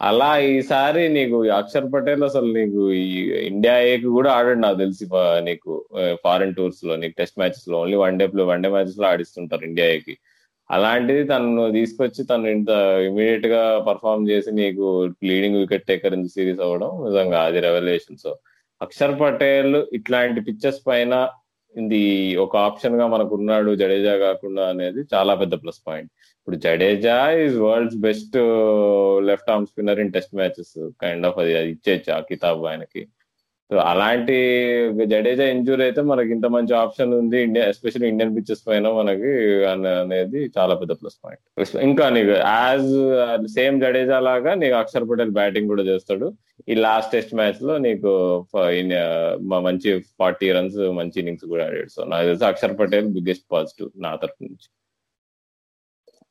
అలా 0.00 0.30
ఈసారి 0.52 1.02
నీకు 1.16 1.36
అక్షర్ 1.58 1.88
పటేల్ 1.92 2.22
అసలు 2.28 2.48
నీకు 2.58 2.80
ఈ 3.02 3.04
ఇండియా 3.50 3.74
ఏకి 3.90 4.08
కూడా 4.16 4.30
ఆడాడు 4.38 4.60
నాకు 4.64 4.78
తెలిసి 4.82 5.04
నీకు 5.48 5.72
ఫారెన్ 6.24 6.54
టూర్స్లో 6.56 6.94
నీకు 7.02 7.14
test 7.20 7.38
మ్యాచెస్లో 7.42 7.76
only 7.82 7.98
one 8.04 8.18
day 8.20 8.26
one 8.52 8.64
day 8.64 8.70
మ్యాచెస్లో 8.76 9.06
ఆడిస్తుంటారు 9.12 9.64
ఇండియా 9.70 9.86
ఏకి 9.96 10.14
అలాంటిది 10.70 11.22
తను 11.30 11.64
తీసుకొచ్చి 11.78 12.22
తను 12.24 12.46
ఇంత 12.56 12.70
ఇమీడియట్గా 13.08 13.62
పర్ఫామ్ 13.88 14.28
చేసి 14.30 14.50
నీకు 14.60 14.86
leading 15.30 15.58
wicket 15.62 15.88
taker 15.90 16.14
in 16.18 16.28
series 16.36 16.62
అవ్వడం 16.66 16.90
నిజంగా 17.06 17.40
అది 17.48 17.60
రెవల్యూషన్ 17.60 18.20
సో 18.24 18.32
అక్షర్ 18.80 19.16
పటేల్ 19.20 19.76
ఇట్లాంటి 19.98 20.40
పిక్చర్స్ 20.48 20.80
పైన 20.86 21.14
ఇది 21.74 22.00
ఒక 22.36 22.56
ఆప్షన్గా 22.56 23.06
మనకు 23.06 23.32
ఉన్నాడు 23.34 23.70
జడేజా 23.74 24.14
కాకుండా 24.16 24.64
అనేది 24.68 25.00
చాలా 25.14 25.34
పెద్ద 25.34 25.54
ప్లస్ 25.62 25.80
పాయింట్ 25.86 26.10
ఇప్పుడు 26.38 26.56
Jadeja 26.56 27.16
is 27.44 27.56
world's 27.58 27.96
best 27.96 28.36
left 29.22 29.50
arm 29.50 29.66
spinner 29.66 30.00
in 30.00 30.12
test 30.12 30.34
matches 30.34 30.74
kind 31.02 31.26
of 31.26 31.38
అది 31.38 31.52
ఇచ్చేచ్చు 31.70 32.10
ఆ 32.12 32.20
కితాబ్ 32.20 32.64
ఆయనకి. 32.64 33.02
సో 33.70 33.76
అలాంటి 33.90 34.34
జడేజా 35.12 35.44
ఇంజూరీ 35.52 35.82
అయితే 35.86 36.00
మనకి 36.10 36.30
ఇంత 36.36 36.46
మంచి 36.54 36.72
ఆప్షన్ 36.80 37.12
ఉంది. 37.18 37.38
ఇండియా 37.46 37.64
ఎస్పెషల్లీ 37.72 38.08
ఇండియన్ 38.12 38.34
పిచ్చెస్ 38.36 38.64
పైన 38.66 38.90
మనకి 38.98 39.32
అనేది 40.02 40.40
చాలా 40.56 40.74
పెద్ద 40.80 40.92
ప్లస్ 41.00 41.16
పాయింట్. 41.24 41.42
ఇంకా 41.88 42.06
నీకు 42.16 42.34
యాజ్ 42.56 42.92
సేమ్ 43.56 43.80
జడేజా 43.84 44.18
లాగా 44.28 44.52
నీకు 44.62 44.76
అక్షర్ 44.82 45.08
పటేల్ 45.10 45.32
బ్యాటింగ్ 45.40 45.72
కూడా 45.72 45.86
చేస్తాడు. 45.90 46.28
ఈ 46.72 46.74
లాస్ట్ 46.86 47.12
టెస్ట్ 47.14 47.34
మ్యాచ్లో 47.40 47.74
నీకు 47.86 48.10
మంచి 49.68 49.90
ఫార్టీ 50.20 50.48
రన్స్ 50.58 50.80
మంచి 51.00 51.18
ఇన్నింగ్స్ 51.22 51.50
కూడా 51.52 51.64
ఆడాడు. 51.68 51.90
సో 51.96 52.02
నాకు 52.12 52.26
తెలిసి 52.30 52.46
అక్షర్ 52.52 52.78
పటేల్ 52.82 53.08
బిగ్గెస్ట్ 53.16 53.46
పాజిటివ్ 53.56 53.90
నా 54.06 54.12
తరఫు 54.24 54.42
నుంచి. 54.48 54.68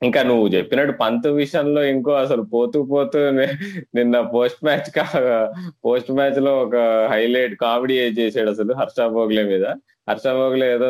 ఇంకా 0.07 0.21
నువ్వు 0.29 0.45
చెప్పినట్టు 0.55 0.93
పంత్ 1.01 1.27
విషయంలో 1.41 1.81
ఇంకో 1.93 2.11
అసలు 2.23 2.43
పోతూ 2.53 2.79
పోతూ 2.91 3.19
నిన్న 3.97 4.15
పోస్ట్ 4.35 4.61
మ్యాచ్ 4.67 4.89
పోస్ట్ 5.85 6.11
మ్యాచ్లో 6.17 6.51
ఒక 6.63 6.75
హైలైట్ 7.13 7.55
కామెడీ 7.63 7.95
చేసాడు 8.19 8.51
అసలు 8.55 8.73
హర్ష 8.81 8.99
భోగ్లే 9.15 9.43
మీద. 9.51 9.65
హర్ష 10.09 10.25
భోగ్లే 10.37 10.65
ఏదో 10.75 10.87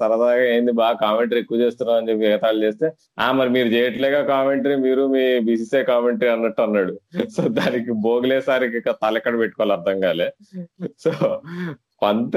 సరదాగా 0.00 0.44
ఏంది 0.54 0.72
బాగా 0.80 0.96
కామెంటరీ 1.04 1.40
ఎక్కువ 1.42 1.58
చేస్తున్నావు 1.62 1.98
అని 2.00 2.08
చెప్పి 2.10 2.28
ఎగతాళి 2.30 2.60
చేస్తే 2.66 2.86
ఆ 3.24 3.26
మరి 3.38 3.50
మీరు 3.56 3.68
చేయట్లేగా 3.74 4.20
కామెంటరీ 4.32 4.76
మీరు 4.86 5.04
మీ 5.14 5.24
బీసీసీ 5.48 5.80
కామెంటరీ 5.92 6.30
అన్నట్టు 6.34 6.62
అన్నాడు. 6.66 6.94
సో 7.36 7.42
దానికి 7.58 7.92
భోగ్లే 8.06 8.38
సారికి 8.48 8.80
తలెక్కడ 9.04 9.34
పెట్టుకోవాలి 9.42 9.74
అర్థం 9.78 9.98
కాలే. 10.06 10.28
సో 11.04 11.12
పంత్ 12.02 12.36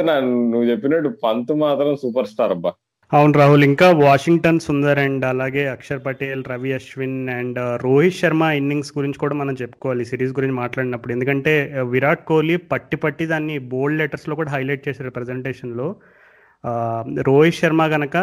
నువ్వు 0.51 0.65
చెప్పినట్టు 0.71 1.10
పంత్ 1.25 1.53
మాత్రం 1.65 1.93
సూపర్ 2.03 2.30
స్టార్ 2.34 2.56
అబ్బా. 2.58 2.73
అవును 3.12 3.34
రాహుల్ 3.39 3.65
ఇంకా 3.67 3.88
వాషింగ్టన్ 4.02 4.58
సుందర్ 4.65 5.00
అండ్ 5.04 5.26
అలాగే 5.30 5.62
Akshar 5.74 6.02
Patel 6.08 6.41
Ravi 6.52 6.72
Ashwin 6.78 7.22
and 7.36 7.58
uh, 7.60 7.76
Rohit 7.84 8.17
Sharma 8.17 8.43
innings 8.58 8.91
గురించి 8.98 9.20
కూడా 9.22 9.36
మనం 9.41 9.54
చెప్పుకోవాలి 9.62 10.06
సిరీస్ 10.10 10.34
గురించి 10.38 10.56
మాట్లాడినప్పుడు. 10.58 11.12
ఎందుకంటే 11.15 11.54
uh, 11.70 11.86
విరాట్ 11.93 12.26
కోహ్లీ 12.30 12.58
పట్టి 12.74 13.00
పట్టి 13.06 13.26
దాన్ని 13.32 13.56
బోల్డ్ 13.72 14.00
లెటర్స్లో 14.02 14.36
కూడా 14.39 14.52
హైలైట్ 14.56 14.84
చేశారు 14.88 15.13
ప్రజెంటేషన్లో 15.20 15.88
uh, 16.63 17.02
రోహిత్ 17.30 17.60
శర్మ 17.62 17.88
గనక 17.96 18.17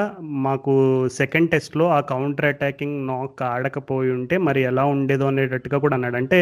మాకు 0.47 0.75
సెకండ్ 1.19 1.53
టెస్ట్లో 1.55 1.89
ఆ 1.97 2.01
కౌంటర్ 2.13 2.51
అటాకింగ్ 2.53 3.01
నాక్ 3.09 3.43
ఆడకపోయి 3.51 4.15
ఉంటే 4.21 4.37
మరి 4.49 4.63
ఎలా 4.73 4.87
ఉండేదో 4.95 5.27
అనేటట్టుగా 5.33 5.81
కూడా 5.85 5.97
అన్నాడు. 5.99 6.19
అంటే 6.23 6.41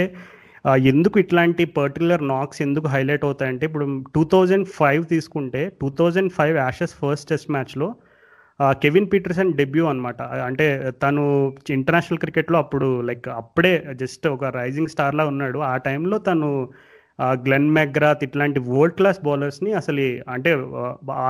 ఎందుకు 0.90 1.16
ఇట్లాంటి 1.20 1.62
పర్టికులర్ 1.76 2.22
నాక్స్ 2.28 2.62
ఎందుకు 2.62 2.88
హైలైట్ 2.90 3.26
అవుతాయంటే 3.28 3.66
ఇప్పుడు 3.68 3.86
టూ 4.16 4.24
థౌజండ్ 4.32 4.66
ఫైవ్ 4.78 5.04
తీసుకుంటే 5.12 5.62
two 5.80 5.90
thousand 6.00 6.32
five 6.38 6.56
Ashes 6.66 6.96
first 7.00 7.30
test 7.32 7.52
మ్యాచ్లో 7.56 7.88
కెవిన్ 8.82 9.08
పీటర్సన్ 9.12 9.52
డెబ్యూ 9.60 9.84
అనమాట 9.90 10.22
అంటే 10.48 10.66
తను 11.02 11.22
ఇంటర్నేషనల్ 11.76 12.20
క్రికెట్లో 12.24 12.56
అప్పుడు 12.64 12.88
లైక్ 13.08 13.28
అప్పుడే 13.40 13.72
జస్ట్ 14.02 14.26
ఒక 14.36 14.44
రైజింగ్ 14.60 14.92
స్టార్లా 14.94 15.24
ఉన్నాడు. 15.32 15.58
ఆ 15.72 15.74
టైంలో 15.86 16.18
తను 16.28 16.48
గ్లెన్ 17.46 17.68
మెగ్రాత్ 17.78 18.22
ఇట్లాంటి 18.26 18.58
వరల్డ్ 18.68 18.96
క్లాస్ 18.98 19.20
బౌలర్స్ని 19.24 19.70
అసలు 19.80 20.04
అంటే 20.34 20.50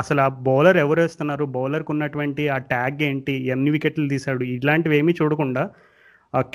అసలు 0.01 0.21
ఆ 0.27 0.29
బౌలర్ 0.49 0.79
ఎవరు 0.85 1.01
వేస్తున్నారు? 1.05 1.45
బౌలర్కి 1.57 1.91
ఉన్నటువంటి 1.95 2.43
ఆ 2.57 2.59
ట్యాగ్ 2.73 3.01
ఏంటి? 3.11 3.35
ఎన్ని 3.55 3.71
వికెట్లు 3.77 4.07
తీశాడు? 4.15 4.45
ఇలాంటివి 4.57 4.99
ఏమీ 5.01 5.15
చూడకుండా 5.21 5.65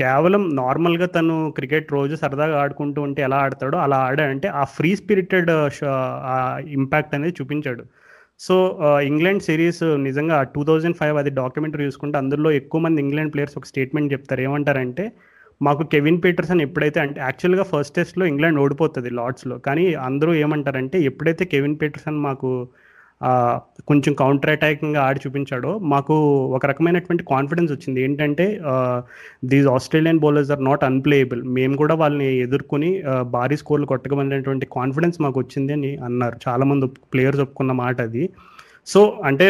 కేవలం 0.01 0.43
నార్మల్గా 0.61 1.07
తను 1.17 1.33
క్రికెట్ 1.57 1.89
రోజు 1.97 2.15
సరదాగా 2.21 2.55
ఆడుకుంటూ 2.61 2.99
ఉంటే 3.07 3.21
ఎలా 3.27 3.37
ఆడతాడో 3.45 3.77
అలా 3.85 3.97
ఆడాడంటే 4.09 4.47
ఆ 4.61 4.63
ఫ్రీ 4.75 4.91
స్పిరిటెడ్ 5.01 5.51
ఇంపాక్ట్ 6.77 7.13
అనేది 7.17 7.35
చూపించాడు. 7.41 7.83
సో 8.39 8.55
ఇంగ్లాండ్ 9.09 9.43
సిరీస్ 9.47 9.83
నిజంగా 10.07 10.37
టూ 10.55 10.61
థౌజండ్ 10.63 10.97
ఫైవ్ 10.99 11.15
అది 11.17 11.31
డాక్యుమెంటరీ 11.39 11.85
చూసుకుంటే 11.85 12.17
అందులో 12.17 12.49
ఎక్కువ 12.51 12.81
మంది 12.81 12.99
ఇంగ్లాండ్ 13.05 13.31
ప్లేయర్స్ 13.33 13.57
ఒక 13.59 13.67
స్టేట్మెంట్ 13.71 14.13
చెప్తారు. 14.13 14.41
ఏమంటారంటే 14.47 15.05
మాకు 15.61 15.83
కెవిన్ 15.93 16.19
పీటర్సన్ 16.23 16.61
ఎప్పుడైతే 16.65 16.99
అంటే 16.99 17.19
యాక్చువల్గా 17.21 17.63
ఫస్ట్ 17.71 17.95
టెస్ట్లో 17.95 18.25
ఇంగ్లాండ్ 18.31 18.59
ఓడిపోతుంది 18.63 19.09
లార్డ్స్లో. 19.19 19.55
కానీ 19.67 19.85
అందరూ 20.09 20.33
ఏమంటారంటే 20.43 20.99
ఎప్పుడైతే 21.09 21.45
కెవిన్ 21.53 21.77
పీటర్సన్ 21.81 22.19
మాకు 22.27 22.49
కొంచెం 23.89 24.13
కౌంటర్ 24.13 24.51
అటాకింగ్గా 24.53 25.01
ఆడి 25.01 25.19
చూపించాడో 25.23 25.71
మాకు 25.93 26.15
ఒక 26.55 26.65
రకమైనటువంటి 26.71 27.23
కాన్ఫిడెన్స్ 27.31 27.71
వచ్చింది. 27.71 27.99
ఏంటంటే 28.05 28.45
these 29.51 29.67
Australian 29.67 30.19
bowlers 30.25 30.51
are 30.55 30.63
not 30.65 30.83
unplayable 30.83 31.41
మేము 31.57 31.75
కూడా 31.81 31.95
వాళ్ళని 31.95 32.27
ఎదుర్కొని 32.45 32.89
భారీ 33.37 33.57
స్కోర్లు 33.61 33.87
కొట్టగలనేటువంటి 33.93 34.67
కాన్ఫిడెన్స్ 34.77 35.17
మాకు 35.25 35.39
వచ్చింది 35.39 35.73
అని 35.73 35.91
అన్నారు. 36.09 36.37
చాలామంది 36.47 36.87
ప్లేయర్స్ 37.13 37.43
ఒప్పుకున్న 37.45 37.75
మాట 37.83 37.97
అది. 38.01 38.25
సో 38.93 39.01
అంటే 39.29 39.47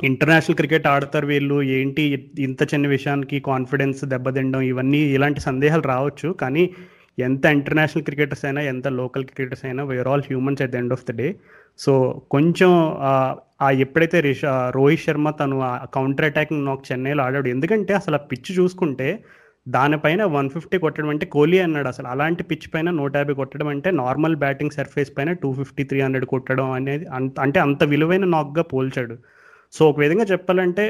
ఇంటర్నేషనల్ 0.00 0.56
క్రికెట్ 0.56 0.86
ఆడతారు 0.86 1.26
వీళ్ళు. 1.26 1.56
ఏంటి 1.78 2.02
ఇంత 2.38 2.62
చిన్న 2.74 2.86
విషయానికి 2.86 3.38
కాన్ఫిడెన్స్ 3.50 4.04
దెబ్బతిండడం 4.04 4.62
ఇవన్నీ 4.72 5.00
ఇలాంటి 5.16 5.40
సందేహాలు 5.40 5.84
రావచ్చు. 5.92 6.28
కానీ 6.42 6.64
ఎంత 7.18 7.44
ఇంటర్నేషనల్ 7.56 8.04
క్రికెటర్స్ 8.04 8.44
అయినా 8.44 8.60
ఎంత 8.72 8.88
లోకల్ 9.00 9.24
క్రికెటర్స్ 9.30 9.64
అయినా 9.64 9.82
we're 9.84 10.08
all 10.08 10.22
humans 10.28 10.62
at 10.62 10.72
the 10.74 10.76
end 10.82 10.94
of 10.96 11.04
the 11.08 11.14
day 11.16 11.26
so 11.78 11.92
కొంచెం 12.30 12.70
ఆ 13.62 13.68
ఎప్పుడైతే 13.84 14.18
రిష 14.28 14.42
రోహిత్ 14.76 15.04
శర్మ 15.04 15.30
తను 15.40 15.56
ఆ 15.68 15.72
కౌంటర్ 15.96 16.26
అటాకింగ్ 16.28 16.66
నాకు 16.68 16.82
చెన్నైలో 16.90 17.22
ఆడాడు. 17.26 17.48
ఎందుకంటే 17.54 17.92
అసలు 18.00 18.16
ఆ 18.20 18.22
పిచ్ 18.30 18.50
చూసుకుంటే 18.58 19.08
దానిపైన 19.66 20.22
వన్ 20.36 20.48
ఫిఫ్టీ 20.54 20.76
కొట్టడం 20.84 21.10
అంటే 21.14 21.26
కోహ్లీ 21.34 21.58
అన్నాడు 21.64 21.88
అసలు. 21.92 22.06
అలాంటి 22.08 22.42
పిచ్ 22.50 22.68
పైన 22.74 22.88
నూట 23.00 23.12
యాభై 23.20 23.34
కొట్టడం 23.40 23.68
అంటే 23.68 23.88
నార్మల్ 24.02 24.36
బ్యాటింగ్ 24.44 24.76
సర్ఫేస్ 24.78 25.10
పైన 25.16 25.32
టూ 25.42 25.50
ఫిఫ్టీ 25.58 25.82
త్రీ 25.90 25.98
హండ్రెడ్ 26.04 26.26
కొట్టడం 26.32 26.70
అనేది 26.78 27.04
అంత 27.18 27.40
అంటే 27.46 27.60
అంత 27.66 27.84
విలువైన 27.92 28.26
నాక్గా 28.36 28.64
పోల్చాడు. 28.72 29.16
సో 29.72 29.82
ఒక 29.90 29.98
విధంగా 30.00 30.26
చెప్పాలంటే 30.32 30.84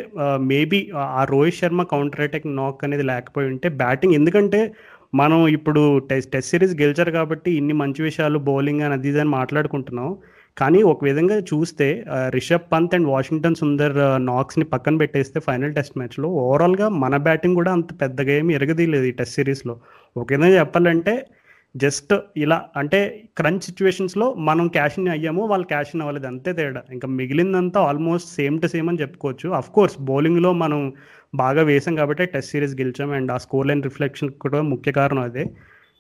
మేబీ 0.51 0.81
ఆ 1.19 1.23
రోహిత్ 1.33 1.59
శర్మ 1.61 1.83
కౌంటర్ 1.95 2.25
అటాక్ 2.27 2.47
నాక్ 2.61 2.85
అనేది 2.87 3.05
లేకపోయి 3.13 3.49
ఉంటే 3.53 3.69
బ్యాటింగ్ 3.83 4.15
ఎందుకంటే 4.21 4.61
మనం 5.21 5.41
ఇప్పుడు 5.57 5.83
టెస్ట్ 6.11 6.31
టెస్ట్ 6.33 6.51
సిరీస్ 6.53 6.75
గెలిచారు 6.83 7.13
కాబట్టి 7.19 7.51
ఇన్ని 7.61 7.75
మంచి 7.83 8.01
విషయాలు 8.09 8.39
బౌలింగ్ 8.49 8.83
అని 8.87 8.95
అది 8.99 9.09
ఇది 9.13 9.21
అని 9.21 9.33
మాట్లాడుకుంటున్నాం. 9.39 10.11
కానీ 10.59 10.83
ఒక 10.83 11.05
విధంగా 11.05 11.39
చూస్తే 11.39 12.05
రిషబ్ 12.29 12.73
పంత్ 12.73 12.95
అండ్ 12.95 13.09
వాషింగ్టన్ 13.09 13.55
సుందర్ 13.55 14.27
నాక్స్ని 14.27 14.65
పక్కన 14.65 14.97
పెట్టేస్తే 14.97 15.41
ఫైనల్ 15.41 15.75
టెస్ట్ 15.75 15.99
మ్యాచ్లో 15.99 16.29
ఓవరాల్గా 16.29 16.89
మన 16.89 17.17
బ్యాటింగ్ 17.17 17.55
కూడా 17.55 17.73
అంత 17.73 18.01
పెద్దగా 18.01 18.33
ఏమి 18.33 18.55
ఎరగదీయలేదు 18.55 19.05
ఈ 19.05 19.11
టెస్ట్ 19.11 19.35
సిరీస్లో. 19.35 19.81
ఒక 20.17 20.27
విధంగా 20.33 20.59
చెప్పాలంటే 20.61 21.27
జస్ట్ 21.77 22.15
ఇలా 22.37 22.65
అంటే 22.77 23.23
క్రంచ్ 23.37 23.61
సిచ్యువేషన్స్లో 23.61 24.35
మనం 24.35 24.69
క్యాష్ 24.69 24.99
అయ్యాము 24.99 25.47
వాళ్ళు 25.47 25.67
క్యాష్ 25.67 25.97
అవ్వలేదు 26.01 26.27
అంతే 26.27 26.53
తేడా. 26.53 26.83
ఇంకా 26.93 27.09
మిగిలిందంతా 27.09 27.81
ఆల్మోస్ట్ 27.81 28.29
సేమ్ 28.29 28.61
టు 28.61 28.67
సేమ్ 28.67 28.89
అని 28.89 29.01
చెప్పుకోవచ్చు. 29.01 29.51
అఫ్ 29.51 29.71
కోర్స్ 29.71 30.01
బౌలింగ్లో 30.01 30.53
మనం 30.53 30.93
బాగా 31.35 31.63
వేసాం 31.63 31.95
కాబట్టి 31.95 32.27
టెస్ట్ 32.27 32.51
సిరీస్ 32.51 32.75
గెలిచాం 32.81 33.11
అండ్ 33.11 33.33
ఆ 33.33 33.37
స్కోర్ 33.37 33.67
లైన్ 33.67 33.83
రిఫ్లెక్షన్ 33.83 34.31
కూడా 34.31 34.63
ముఖ్య 34.63 34.93
కారణం 34.93 35.23
అదే. 35.23 35.45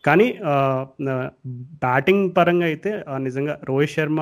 కానీ 0.05 0.27
బ్యాటింగ్ 1.83 2.23
పరంగా 2.37 2.67
అయితే 2.67 2.91
నిజంగా 3.19 3.55
రోహిత్ 3.69 3.93
శర్మ 3.95 4.21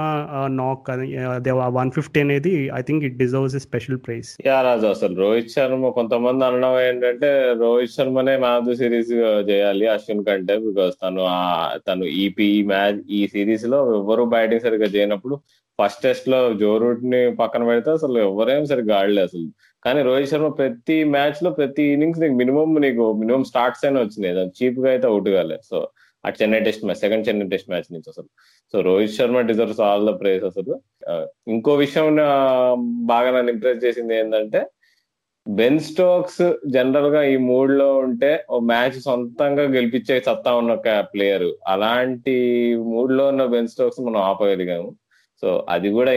నాక్ 0.54 0.88
అదే 0.90 1.52
వన్ 1.76 1.90
ఫిఫ్టీ 1.90 2.18
అనేది 2.20 2.54
I 2.78 2.80
think 2.82 3.04
it 3.04 3.16
deserves 3.18 3.56
a 3.56 3.62
special 3.66 3.98
prize 4.06 4.30
yeah 4.46 4.56
Raju 4.62 4.86
అసలు 4.86 5.14
రోహిత్ 5.20 5.54
శర్మ 5.54 5.90
కొంతమంది 5.90 6.44
అనడం 6.44 6.74
ఏంటంటే 6.80 7.30
రోహిత్ 7.60 7.94
శర్మనే 7.96 8.34
మ్యాచ్ 8.36 8.66
ద 8.68 8.74
సిరీస్ 8.74 9.12
చేయాలి 9.50 9.86
అశ్విన్ 9.88 10.24
కంటే 10.24 10.56
బికాస్ 10.58 10.96
తను 11.04 11.22
తను 11.88 12.06
ఈపీ 12.24 12.50
మ్యాచ్ 12.72 13.00
ఈ 13.10 13.22
సిరీస్లో 13.26 13.80
ఎవరు 13.94 14.24
బ్యాటింగ్ 14.34 14.66
సరిగ్గా 14.66 14.90
చేయనప్పుడు 14.96 15.36
ఫస్ట్ 15.78 16.02
టెస్ట్లో 16.02 16.38
జో 16.60 16.70
రూట్ని 16.78 17.20
పక్కన 17.36 17.62
పెడితే 17.66 17.90
అసలు 17.90 18.16
ఎవరేం 18.24 18.62
సరిగ్గా 18.66 18.94
ఆడలేదు 19.00 19.26
అసలు. 19.28 19.48
కానీ 19.84 20.00
రోహిత్ 20.08 20.30
శర్మ 20.30 20.48
ప్రతి 20.60 20.96
మ్యాచ్లో 21.14 21.50
ప్రతి 21.58 21.84
ఇన్నింగ్స్ 21.94 22.20
నీకు 22.22 22.36
మినిమం 22.42 22.70
నీకు 22.86 23.04
మినిమం 23.22 23.44
స్టార్ట్స్ 23.50 23.84
అయినా 23.84 24.00
వచ్చింది 24.04 24.28
చీప్గా 24.58 24.88
అయితే 24.94 25.06
అవుట్ 25.12 25.28
కాలే. 25.36 25.58
సో 25.70 25.78
ఆ 26.26 26.30
Chennai 26.38 26.60
test 26.66 26.84
match 26.86 27.02
second 27.04 27.26
Chennai 27.28 27.46
test 27.52 27.70
match 27.72 27.92
నుంచి 27.92 28.08
అసలు. 28.12 28.28
So 28.72 28.76
Rohit 28.88 29.14
Sharma 29.18 29.40
deserves 29.50 29.82
all 29.88 30.06
the 30.10 30.14
prize 30.22 30.44
అసలు. 30.50 30.74
ఇంకో 31.54 31.74
విషయం 31.84 32.08
బాగా 33.12 33.28
నన్ను 33.36 33.52
ఇంప్రెస్ 33.54 33.84
చేసింది 33.84 34.14
ఏంటంటే 34.20 34.60
బెన్ 35.46 35.80
స్టోక్స్ 35.88 36.42
జనరల్గా 36.74 37.20
ఈ 37.32 37.36
మూడ్లో 37.50 37.86
ఉంటే 38.06 38.30
ఓ 38.50 38.56
మ్యాచ్ 38.72 38.96
సొంతంగా 39.06 39.64
గెలిపించే 39.76 40.16
సత్తా 40.26 40.50
ఉన్న 40.60 40.72
ఒక 40.78 40.88
ప్లేయర్ 41.12 41.48
అలాంటి 41.74 42.34
మూడ్లో 42.92 43.24
ఉన్న 43.32 43.44
బెన్ 43.54 43.70
స్టోక్స్ 43.74 44.00
మనం 44.08 44.20
ఆపగలిగాము. 44.30 44.90
సో 45.42 45.48
అది 45.74 45.88
కూడా 45.96 46.12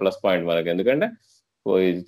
ప్లస్ 0.00 0.20
పాయింట్ 0.24 0.46
మనకి. 0.50 0.70
ఎందుకంటే 0.74 1.08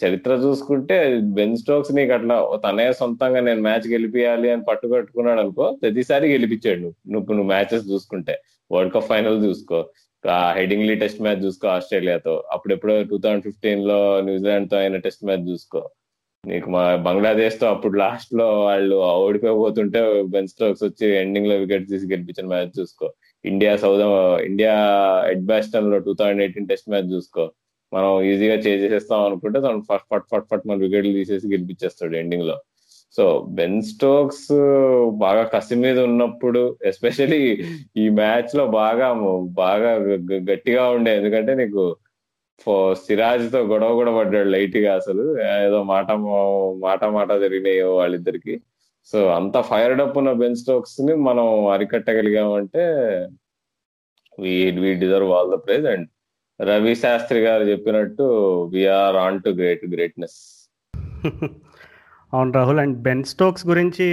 చరిత్ర 0.05 0.31
చూసుకుంటే 0.33 1.21
బెన్ 1.23 1.57
స్టోక్స్ 1.57 1.95
నీకు 1.95 2.13
అట్లా 2.13 2.61
తనే 2.65 2.93
సొంతంగా 2.93 3.41
నేను 3.41 3.63
మ్యాచ్ 3.63 3.89
గెలిపియాలి 3.89 4.51
అని 4.51 4.63
పట్టుకట్టుకున్నాడు 4.63 5.41
అనుకో 5.41 5.79
ప్రతిసారి 5.83 6.33
గెలిపించాడు 6.33 6.81
నువ్వు. 6.81 7.13
నువ్వు 7.13 7.33
నువ్వు 7.33 7.49
మ్యాచెస్ 7.49 7.91
చూసుకుంటే. 7.91 8.39
వరల్డ్ 8.73 8.95
కప్ 8.95 9.05
ఫైనల్ 9.05 9.45
చూసుకో. 9.45 9.87
హెడింగ్లీ 10.55 10.95
టెస్ట్ 10.95 11.23
మ్యాచ్ 11.23 11.45
చూసుకో 11.45 11.69
ఆస్ట్రేలియాతో. 11.69 12.45
అప్పుడు 12.51 12.75
ఎప్పుడో 12.75 13.03
టూ 13.03 13.19
థౌసండ్ 13.19 13.43
ఫిఫ్టీన్లో 13.43 14.21
న్యూజిలాండ్తో 14.21 14.77
అయిన 14.77 14.97
టెస్ట్ 14.97 15.25
మ్యాచ్ 15.25 15.49
చూసుకో. 15.49 15.91
నీకు 16.47 16.71
మా 16.71 16.97
బంగ్లాదేశ్తో 16.97 17.67
అప్పుడు 17.67 17.99
లాస్ట్లో 17.99 18.65
వాళ్ళు 18.65 18.97
ఓడిపోతుంటే 18.97 20.23
బెన్ 20.23 20.49
స్టోక్స్ 20.49 20.85
వచ్చి 20.85 21.17
ఎండింగ్లో 21.17 21.57
వికెట్ 21.57 21.89
తీసి 21.89 22.07
గెలిపించిన 22.07 22.47
మ్యాచ్ 22.47 22.81
చూసుకో. 22.81 23.13
ఇండియా 23.45 23.77
సౌదం 23.77 24.39
India 24.39 24.75
ఎడ్బాస్టన్లో 25.31 25.99
two 25.99 26.15
thousand 26.15 26.41
eighteen 26.41 26.69
test 26.69 26.91
match 26.91 27.13
చూసుకో. 27.13 27.51
మనం 27.95 28.11
ఈజీగా 28.23 28.57
చేసేస్తాం 28.67 29.21
అనుకుంటే 29.25 29.59
తను 29.61 29.81
ఫట్ 29.91 30.07
ఫట్ 30.11 30.27
ఫట్ 30.33 30.47
ఫట్ 30.51 30.67
మన 30.69 30.79
వికెట్లు 30.85 31.13
తీసేసి 31.13 31.47
గెలిపించేస్తాడు 31.53 32.17
ఎండింగ్లో. 32.17 32.57
సో 33.17 33.25
బెన్ 33.59 33.83
స్టోక్స్ 33.83 34.53
బాగా 35.25 35.43
కసి 35.55 35.75
మీద 35.75 35.99
ఉన్నప్పుడు 36.09 36.79
ఎస్పెషలీ 36.85 37.43
ఈ 37.97 38.05
మ్యాచ్లో 38.21 38.65
బాగా 38.81 39.09
బాగా 39.63 39.91
గట్టిగా 40.51 40.85
ఉండే. 40.91 41.13
ఎందుకంటే 41.17 41.55
నీకు 41.63 41.83
సిరాజ్తో 43.05 43.61
గొడవ 43.73 43.95
కూడా 43.95 44.13
పడ్డాడు 44.19 44.49
లైట్గా 44.49 44.91
అసలు. 44.95 45.25
ఏదో 45.67 45.83
మాట 45.83 46.09
మాట 46.87 47.05
మాట 47.19 47.31
జరిగినాయి 47.45 47.83
వాళ్ళిద్దరికి. 47.83 48.55
సో 49.13 49.19
అంత 49.39 49.57
ఫైర్డ్ 49.71 50.03
అప్ 50.03 50.19
ఉన్న 50.19 50.33
బెన్ 50.33 50.57
స్టోక్స్ని 50.57 51.15
మనం 51.29 51.47
అరికట్టగలిగామంటే 51.75 52.83
we 54.43 54.53
we 54.85 54.91
deserve 54.95 55.31
all 55.37 55.51
the 55.55 55.59
prize 55.67 55.87
and 55.87 56.07
Ravi 56.69 56.95
Shastri 57.03 57.41
garu 57.45 57.65
చెప్పినట్టు 57.71 58.25
we are 58.75 59.17
on 59.25 59.41
to 59.45 59.51
great 59.61 59.85
greatness 59.95 60.39
అవును 62.33 62.53
రాహుల్ 62.57 62.81
అండ్ 62.83 62.97
బెన్ 63.07 63.25
స్టోక్స్ 63.31 63.65
గురించి 63.71 64.05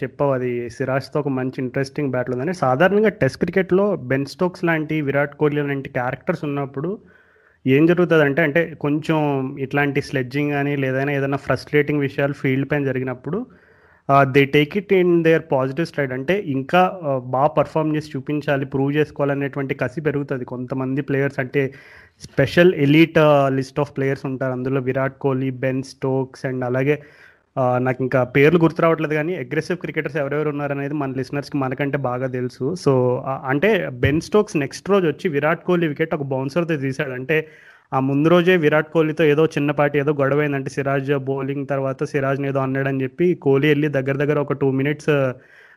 చెప్పావు. 0.00 0.32
అది 0.36 0.52
సిరాజ్తో 0.76 1.16
ఒక 1.20 1.30
మంచి 1.38 1.58
ఇంట్రెస్టింగ్ 1.64 2.12
బ్యాట్లు 2.14 2.34
ఉందని. 2.36 2.54
సాధారణంగా 2.62 3.10
టెస్ట్ 3.22 3.40
క్రికెట్లో 3.42 3.84
బెన్ 4.10 4.26
స్టోక్స్ 4.26 4.64
లాంటి 4.64 4.96
విరాట్ 5.08 5.34
కోహ్లీ 5.40 5.62
లాంటి 5.62 5.90
క్యారెక్టర్స్ 5.98 6.44
ఉన్నప్పుడు 6.48 6.90
ఏం 7.64 7.82
జరుగుతుంది 7.90 8.24
అంటే 8.28 8.42
అంటే 8.48 8.62
కొంచెం 8.84 9.18
ఇట్లాంటి 9.64 10.00
స్లెడ్జింగ్ 10.08 10.54
కానీ 10.56 10.72
లేదైనా 10.84 11.12
ఏదైనా 11.18 11.40
ఫ్రస్ట్రేటింగ్ 11.46 12.04
విషయాలు 12.06 12.34
ఫీల్డ్ 12.42 12.68
పైన 12.70 12.84
జరిగినప్పుడు 12.90 13.38
they 14.34 14.42
take 14.56 14.74
it 14.80 14.92
in 14.92 15.12
their 15.26 15.44
positive 15.52 15.86
stride 15.90 16.12
అంటే 16.16 16.34
ఇంకా 16.56 16.82
బాగా 17.34 17.50
పర్ఫామ్ 17.58 17.94
చేసి 17.96 18.12
చూపించాలి 18.14 18.66
ప్రూవ్ 18.74 18.92
చేసుకోవాలనేటువంటి 18.98 19.74
కసి 19.82 20.00
పెరుగుతుంది. 20.08 20.44
కొంతమంది 20.52 21.02
ప్లేయర్స్ 21.08 21.40
అంటే 21.44 21.62
special 22.26 22.72
elite 22.86 23.18
list 23.58 23.80
of 23.84 23.94
players 23.96 24.26
ఉంటారు. 24.30 24.54
అందులో 24.58 24.80
Virat 24.80 25.18
Kohli 25.24 25.50
Ben 25.64 25.82
Stokes 25.92 26.46
and 26.50 26.64
అలాగే 26.70 26.96
నాకు 27.86 28.00
ఇంకా 28.04 28.20
పేర్లు 28.36 28.58
గుర్తు 28.62 28.82
రావట్లేదు 28.84 29.14
కానీ 29.18 29.34
అగ్రెసివ్ 29.42 29.78
క్రికెటర్స్ 29.84 30.18
ఎవరెవరు 30.22 30.48
ఉన్నారనేది 30.54 30.94
మన 31.02 31.14
లిసనర్స్కి 31.20 31.56
మనకంటే 31.62 31.98
బాగా 32.08 32.26
తెలుసు. 32.38 32.64
సో 32.84 32.92
అంటే 33.52 33.70
బెన్ 34.04 34.20
స్టోక్స్ 34.26 34.56
నెక్స్ట్ 34.64 34.90
రోజు 34.90 35.06
వచ్చి 35.12 35.26
విరాట్ 35.36 35.64
కోహ్లీ 35.68 35.88
వికెట్ 35.92 36.14
ఒక 36.14 36.26
బౌన్సర్తో 36.34 36.76
తీశాడు. 36.84 37.14
అంటే 37.20 37.38
ఆ 37.92 38.00
ముందు 38.00 38.28
రోజే 38.28 38.56
విరాట్ 38.56 38.90
కోహ్లీతో 38.92 39.24
ఏదో 39.24 39.46
చిన్నపాటి 39.46 39.98
ఏదో 39.98 40.12
గొడవ 40.12 40.40
అయిందంటే 40.40 40.70
సిరాజ్ 40.70 41.12
బౌలింగ్ 41.28 41.66
తర్వాత 41.66 42.04
సిరాజ్ని 42.04 42.48
ఏదో 42.48 42.60
అన్నాడని 42.60 43.02
చెప్పి 43.02 43.34
కోహ్లీ 43.34 43.68
వెళ్ళి 43.68 43.88
దగ్గర 43.88 44.16
దగ్గర 44.16 44.38
ఒక 44.38 44.56
టూ 44.62 44.70
మినిట్స్ 44.70 45.12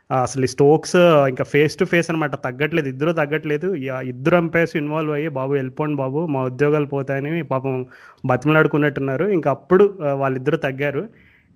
అసలు 0.09 0.47
స్టోక్స్ 0.47 0.95
ఇంకా 1.31 1.43
ఫేస్ 1.43 1.73
టు 1.79 1.85
ఫేస్ 1.85 2.07
అనమాట 2.11 2.35
తగ్గట్లేదు 2.45 2.87
ఇద్దరు 2.87 3.11
తగ్గట్లేదు. 3.11 3.67
ఇద్దరు 4.11 4.35
అంపైర్స్ 4.35 4.75
ఇన్వాల్వ్ 4.75 5.13
అయ్యి 5.13 5.29
బాబు 5.29 5.51
వెళ్ళిపోండి 5.53 5.95
బాబు 5.95 6.19
మా 6.35 6.41
ఉద్యోగాలు 6.51 6.87
పోతాయని 6.93 7.41
పాపం 7.51 7.73
బతిమలాడుకున్నట్టున్నారు. 8.31 9.25
ఇంకా 9.37 9.49
అప్పుడు 9.57 9.85
వాళ్ళిద్దరు 10.21 10.59
తగ్గారు. 10.67 11.03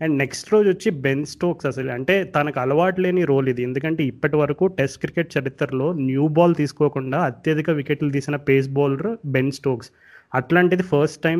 అండ్ 0.02 0.16
నెక్స్ట్ 0.18 0.48
రోజు 0.54 0.68
వచ్చి 0.70 0.90
బెన్ 1.06 1.26
స్టోక్స్ 1.34 1.68
అసలు. 1.72 1.90
అంటే 1.98 2.16
తనకు 2.36 2.60
అలవాటు 2.60 3.02
లేని 3.02 3.24
రోల్ 3.32 3.50
ఇది. 3.50 3.64
ఎందుకంటే 3.64 4.04
ఇప్పటి 4.12 4.36
వరకు 4.36 4.66
టెస్ట్ 4.80 5.00
క్రికెట్ 5.04 5.34
చరిత్రలో 5.38 5.88
న్యూ 6.08 6.28
బాల్ 6.38 6.56
తీసుకోకుండా 6.62 7.20
అత్యధిక 7.32 7.70
వికెట్లు 7.80 8.12
తీసిన 8.18 8.36
పేస్ 8.50 8.70
బౌలర్ 8.80 9.12
బెన్ 9.36 9.52
స్టోక్స్. 9.60 9.92
అట్లాంటిది 10.34 10.84
ఫస్ట్ 10.84 11.20
టైం 11.24 11.40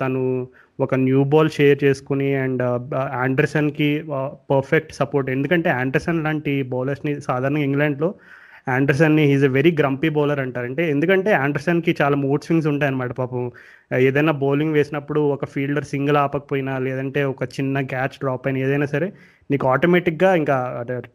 తను 0.00 0.22
ఒక 0.78 0.94
న్యూ 1.00 1.20
బాల్ 1.24 1.50
షేర్ 1.50 1.78
చేసుకుని 1.84 2.28
అండ్ 2.34 2.62
ఆండర్సన్కి 3.16 3.90
పర్ఫెక్ట్ 4.50 4.92
సపోర్ట్ 4.92 5.28
ఎందుకంటే 5.30 5.68
ఆండర్సన్ 5.74 6.24
లాంటి 6.24 6.54
బౌలర్స్ని 6.68 7.14
సాధారణంగా 7.20 7.64
ఇంగ్లాండ్లో 7.64 8.10
యాండర్సన్ని 8.66 9.24
is 9.32 9.44
a 9.44 9.48
very 9.48 9.70
grumpy 9.70 10.08
bowler 10.08 10.40
అంటారు 10.40 10.66
అంటే 10.66 10.90
ఎందుకంటే 10.90 11.30
యాండర్సన్కి 11.30 11.96
చాలా 12.00 12.16
మూడ్ 12.16 12.44
స్వింగ్స్ 12.44 12.66
ఉంటాయి 12.66 12.90
అనమాట 12.90 13.12
పాపం 13.12 13.42
ఏదైనా 13.98 14.32
బౌలింగ్ 14.32 14.72
వేసినప్పుడు 14.72 15.20
ఒక 15.20 15.44
ఫీల్డర్ 15.44 15.84
సింగిల్ 15.84 16.16
ఆపకపోయినా 16.16 16.74
లేదంటే 16.78 17.22
ఒక 17.24 17.44
చిన్న 17.56 17.80
క్యాచ్ 17.80 18.16
డ్రాప్ 18.20 18.46
అయినా 18.46 18.58
ఏదైనా 18.58 18.86
సరే 18.86 19.08
నీకు 19.50 19.68
ఆటోమేటిక్గా 19.68 20.34
ఇంకా 20.34 20.56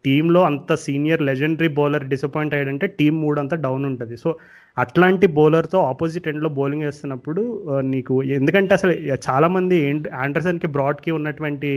టీంలో 0.05 0.41
అంత 0.43 0.73
సీనియర్ 0.75 1.21
లెజెండరీ 1.21 1.67
బౌలర్ 1.67 2.07
డిసప్పాయింట్ 2.07 2.53
అయ్యాడంటే 2.53 2.87
టీం 2.99 3.21
మూడ్ 3.21 3.39
అంతా 3.39 3.55
డౌన్ 3.57 3.85
ఉంటుంది. 3.85 4.17
సో 4.17 4.31
అట్లాంటి 4.77 5.27
బౌలర్తో 5.27 5.79
ఆపోజిట్ 5.83 6.27
ఎండ్లో 6.27 6.49
బౌలింగ్ 6.49 6.83
వేస్తున్నప్పుడు 6.83 7.41
నీకు 7.81 8.23
ఎందుకంటే 8.23 8.73
అసలు 8.73 8.93
చాలామంది 9.29 9.77
యాండర్సన్కి 10.13 10.67
బ్రాడ్కి 10.67 11.11
ఉన్నటువంటి 11.11 11.71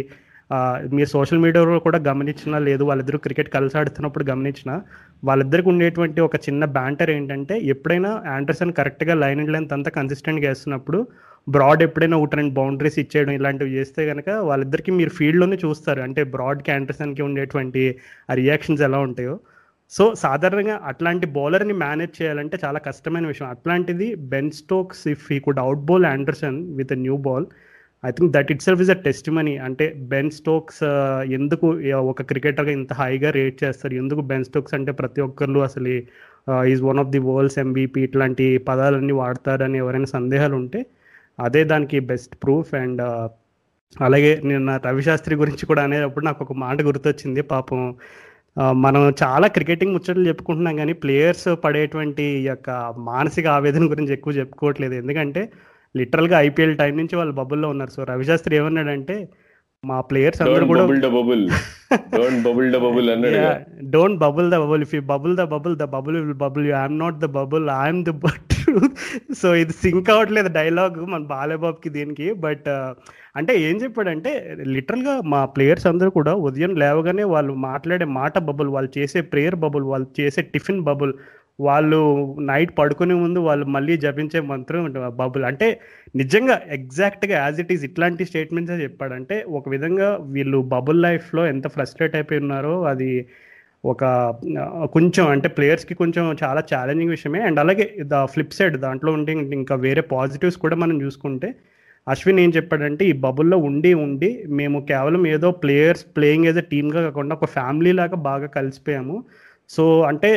మీరు 0.93 1.09
సోషల్ 1.09 1.39
మీడియాలో 1.39 1.79
కూడా 1.79 1.99
గమనించినా 1.99 2.59
లేదు 2.59 2.85
వాళ్ళిద్దరూ 2.85 3.19
క్రికెట్ 3.19 3.49
కలిసి 3.49 3.79
ఆడుతున్నప్పుడు 3.79 4.25
గమనించిన 4.31 4.81
వాళ్ళిద్దరికి 5.25 5.69
ఉండేటువంటి 5.69 6.21
ఒక 6.21 6.37
చిన్న 6.37 6.65
బ్యాంటర్ 6.65 7.11
ఏంటంటే 7.11 7.59
ఎప్పుడైనా 7.59 8.23
ఆండర్సన్ 8.27 8.73
కరెక్ట్గా 8.73 9.15
లైన్ 9.15 9.41
అండ్ 9.41 9.53
లెంత్ 9.53 9.73
అంతా 9.73 9.91
కన్సిస్టెంట్గా 9.91 10.49
వేస్తున్నప్పుడు 10.49 11.07
బ్రాడ్ 11.49 11.83
ఎప్పుడైనా 11.83 12.17
ఒకటి 12.17 12.37
రెండు 12.37 12.55
బౌండరీస్ 12.55 12.99
ఇచ్చేయడం 12.99 13.33
ఇలాంటివి 13.33 13.73
చేస్తే 13.73 14.09
కనుక 14.09 14.29
వాళ్ళిద్దరికి 14.29 14.91
మీరు 14.91 15.11
ఫీల్డ్లోనే 15.11 15.59
చూస్తారు. 15.65 16.01
అంటే 16.01 16.25
బ్రాడ్కి 16.25 16.71
ఆండర్సన్కి 16.73 17.23
ఉండేటువంటి 17.23 17.99
ఆ 18.31 18.35
రియాక్షన్స్ 18.35 18.83
ఎలా 18.83 18.99
ఉంటాయో. 18.99 19.41
సో 19.91 20.15
సాధారణంగా 20.15 20.81
అట్లాంటి 20.85 21.27
బౌలర్ని 21.27 21.73
మేనేజ్ 21.73 22.23
చేయాలంటే 22.23 22.59
చాలా 22.65 22.79
కష్టమైన 22.79 23.27
విషయం. 23.27 23.49
అట్లాంటిది 23.49 24.15
Ben 24.15 24.51
Stokes 24.51 25.09
if 25.09 25.27
he 25.33 25.39
could 25.41 25.59
out 25.59 25.81
bowl 25.81 26.07
Anderson 26.07 26.77
with 26.77 26.93
new 26.93 27.17
ball 27.17 27.47
I 28.05 28.11
think 28.11 28.31
that 28.37 28.49
itself 28.67 28.81
is 28.85 28.91
a 28.91 28.97
testimony 29.31 29.53
అంటే 29.67 29.87
బెన్ 30.13 30.31
స్టోక్స్ 30.39 30.81
uh, 30.85 31.21
ఎందుకు 31.37 31.67
uh, 31.91 32.01
ఒక 32.13 32.23
క్రికెటర్గా 32.31 32.73
ఇంత 32.79 32.93
హైగా 32.93 33.31
రేట్ 33.31 33.57
చేస్తారు? 33.65 33.95
ఎందుకు 33.95 34.21
బెన్ 34.31 34.47
స్టోక్స్ 34.49 34.75
అంటే 34.79 34.93
ప్రతి 34.93 35.21
ఒక్కరు 35.21 35.61
అసలు 35.61 35.93
is 36.73 36.83
one 36.83 37.01
of 37.03 37.11
the 37.11 37.21
world's 37.29 37.59
MVP 37.59 38.01
ఇట్లాంటి 38.03 38.47
పదాలన్నీ 38.71 39.15
వాడతారని 39.23 39.79
ఎవరైనా 39.79 40.09
సందేహాలు 40.17 40.57
ఉంటే 40.57 40.81
అదే 41.39 41.63
దానికి 41.65 41.99
బెస్ట్ 42.11 42.35
ప్రూఫ్ 42.45 42.73
అండ్ 42.75 43.03
అలాగే 43.97 44.33
నేను 44.45 44.77
రవిశాస్త్రి 44.87 45.35
గురించి 45.35 45.65
కూడా 45.67 45.83
అనేటప్పుడు 45.83 46.25
నాకు 46.25 46.43
ఒక 46.45 46.55
మాట 46.67 46.79
గుర్తొచ్చింది 46.83 47.43
పాపం. 47.55 47.81
Uh, 48.57 48.75
మనం 48.85 49.03
చాలా 49.23 49.47
క్రికెటింగ్ 49.49 49.95
ముచ్చట్లు 49.95 50.25
చెప్పుకుంటున్నాం 50.29 50.75
కానీ 50.77 50.93
ప్లేయర్స్ 50.93 51.49
పడేటువంటి 51.65 52.25
యొక్క 52.51 52.71
మానసిక 53.11 53.47
ఆవేదన 53.47 53.85
గురించి 53.93 54.13
ఎక్కువ 54.13 54.33
చెప్పుకోవట్లేదు. 54.33 54.95
ఎందుకంటే 54.95 55.43
లిటరల్గా 55.95 56.37
ఐపీఎల్ 56.49 56.77
టైం 56.83 56.95
నుంచి 57.01 57.17
వాళ్ళు 57.21 57.35
బబుల్లో 57.41 57.69
ఉన్నారు. 57.75 57.93
సో 57.97 58.03
రవిశాస్త్రి 58.13 58.57
ఏమన్నాడంటే 58.61 59.17
మా 59.85 59.97
ప్లేయర్స్ 60.09 60.41
అందరూ 60.43 60.65
కూడా 60.71 60.83
don't 63.95 64.19
bubble 64.25 64.49
the 64.53 64.59
bubble 64.65 64.83
if 64.85 64.93
you 64.97 65.01
bubble 65.13 65.33
the 65.41 65.45
bubble 65.55 65.75
the 65.81 65.87
bubble 65.95 66.17
will 66.25 66.39
bubble 66.43 66.67
you 66.69 66.75
I'm 66.83 66.99
not 66.99 67.19
the 67.25 67.29
bubble 67.39 67.67
I'm 67.85 68.03
the 68.09 68.13
truth 68.53 68.99
so 69.41 69.49
ఇది 69.63 69.75
సింక్ 69.83 70.11
అవ్వట్లేదు 70.15 70.51
డైలాగ్ 70.59 70.99
మన 71.13 71.23
బాలేబాబ్కి 71.33 71.89
దీనికి. 71.97 72.27
బట్ 72.45 72.69
అంటే 73.39 73.53
ఏం 73.69 73.77
చెప్పాడంటే 73.83 74.31
లిటరల్గా 74.77 75.15
మా 75.33 75.41
ప్లేయర్స్ 75.55 75.87
అందరూ 75.91 76.11
కూడా 76.19 76.35
ఉదయం 76.49 76.75
లేవగానే 76.83 77.25
వాళ్ళు 77.35 77.53
మాట్లాడే 77.69 78.07
మాట 78.21 78.35
బబుల్ 78.51 78.71
వాళ్ళు 78.77 78.93
చేసే 78.99 79.21
ప్రేయర్ 79.33 79.59
బబుల్ 79.65 79.87
వాళ్ళు 79.93 80.09
చేసే 80.21 80.43
టిఫిన్ 80.55 80.83
బబుల్ 80.91 81.15
వాళ్ళు 81.61 81.99
నైట్ 82.41 82.79
పడుకునే 82.79 83.15
ముందు 83.15 83.39
వాళ్ళు 83.39 83.67
మళ్ళీ 83.67 83.97
జపించే 83.97 84.41
మంత్రం 84.41 84.93
బబుల్. 85.17 85.45
అంటే 85.45 85.81
నిజంగా 86.17 86.61
ఎగ్జాక్ట్గా 86.69 87.37
యాజ్ 87.39 87.61
ఇట్ 87.61 87.73
ఈస్ 87.73 87.85
ఇట్లాంటి 87.85 88.25
స్టేట్మెంట్సే 88.25 88.75
చెప్పాడంటే 88.75 89.45
ఒక 89.49 89.69
విధంగా 89.69 90.17
వీళ్ళు 90.21 90.59
బబుల్ 90.59 91.03
లైఫ్లో 91.03 91.47
ఎంత 91.47 91.69
ఫ్రస్ట్రేట్ 91.69 92.15
అయిపోయి 92.15 92.41
ఉన్నారో 92.41 92.83
అది 92.83 93.27
ఒక 93.85 94.05
కొంచెం 94.93 95.29
అంటే 95.29 95.49
ప్లేయర్స్కి 95.49 95.95
కొంచెం 95.95 96.37
చాలా 96.45 96.63
ఛాలెంజింగ్ 96.75 97.11
విషయమే. 97.11 97.41
అండ్ 97.41 97.61
అలాగే 97.61 97.97
ద 98.03 98.25
ఫ్లిప్ 98.25 98.53
సైడ్ 98.53 98.77
దాంట్లో 98.77 99.13
ఉండే 99.13 99.33
ఇంకా 99.33 99.75
వేరే 99.75 100.01
పాజిటివ్స్ 100.01 100.57
కూడా 100.57 100.77
మనం 100.77 101.03
చూసుకుంటే 101.03 101.55
అశ్విన్ 102.09 102.41
ఏం 102.41 102.51
చెప్పాడంటే 102.51 103.05
ఈ 103.05 103.13
బబుల్లో 103.13 103.59
ఉండి 103.59 103.95
ఉండి 103.95 104.45
మేము 104.49 104.81
కేవలం 104.81 105.27
ఏదో 105.27 105.51
ప్లేయర్స్ 105.51 106.07
ప్లేయింగ్ 106.17 106.47
ఏదో 106.47 106.61
టీమ్గా 106.61 107.03
కాకుండా 107.03 107.35
ఒక 107.35 107.45
ఫ్యామిలీ 107.45 107.93
లాగా 107.93 108.15
బాగా 108.15 108.47
కలిసిపోయాము. 108.47 109.25
సో 109.75 109.85
అంటే 110.11 110.31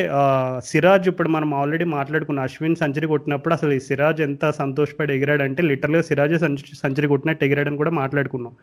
సిరాజ్ 0.69 1.07
ఇప్పుడు 1.11 1.29
మనం 1.35 1.49
ఆల్రెడీ 1.61 1.85
మాట్లాడుకున్న 1.97 2.45
అశ్విన్ 2.47 2.79
సెంచరీ 2.81 3.07
కొట్టినప్పుడు 3.13 3.53
అసలు 3.57 3.71
ఈ 3.77 3.81
సిరాజ్ 3.87 4.19
ఎంత 4.27 4.49
సంతోషపడి 4.61 5.11
ఎగిరాడంటే 5.17 5.61
లిటరల్గా 5.71 6.03
సిరాజ్ 6.09 6.35
సెంచరీ 6.83 7.07
కొట్టినట్టు 7.13 7.45
ఎగిరాడని 7.47 7.79
కూడా 7.81 7.93
మాట్లాడుకున్నాం. 8.01 8.53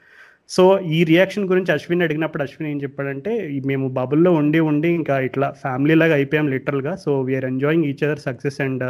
సో 0.50 0.62
ఈ 0.96 1.00
రియాక్షన్ 1.10 1.50
గురించి 1.50 1.70
అశ్విన్ 1.74 2.04
అడిగినప్పుడు 2.06 2.42
అశ్విన్ 2.46 2.68
ఏం 2.70 2.78
చెప్పాడంటే 2.84 3.32
మేము 3.70 3.86
బబుల్లో 3.98 4.30
ఉండి 4.40 4.60
ఉండి 4.70 4.88
ఇంకా 5.00 5.16
ఇట్లా 5.28 5.48
ఫ్యామిలీ 5.62 5.94
లాగా 6.00 6.14
అయిపోయాం 6.20 6.48
లిటరల్గా. 6.54 6.92
So 7.04 7.10
we are 7.28 7.46
enjoying 7.52 7.86
each 7.90 8.04
other 8.06 8.24
success 8.28 8.58
and 8.66 8.84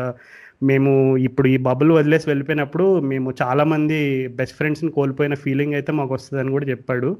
మేము 0.71 0.90
ఇప్పుడు 1.27 1.49
ఈ 1.55 1.57
బబుల్ 1.68 1.92
వదిలేసి 1.99 2.27
వెళ్ళిపోయినప్పుడు 2.31 2.87
మేము 3.12 3.29
చాలామంది 3.42 3.99
బెస్ట్ 4.40 4.57
ఫ్రెండ్స్ని 4.59 4.90
కోల్పోయిన 4.99 5.35
ఫీలింగ్ 5.45 5.75
అయితే 5.79 5.92
మాకు 6.01 6.12
వస్తుందని 6.16 6.53
కూడా 6.57 6.66
చెప్పాడు. 6.73 7.11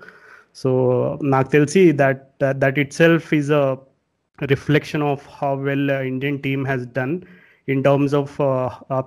సో 0.61 0.71
నాకు 1.35 1.49
తెలిసి 1.57 1.83
that 2.03 2.23
that 2.63 2.79
itself 3.01 3.29
is 3.41 3.51
a 3.61 3.65
reflection 4.47 5.03
of 5.03 5.29
how 5.43 5.55
well 5.63 5.91
Indian 5.91 6.39
team 6.39 6.67
has 6.67 6.87
done 6.99 7.21
in 7.69 7.85
terms 7.85 8.15
of 8.15 8.37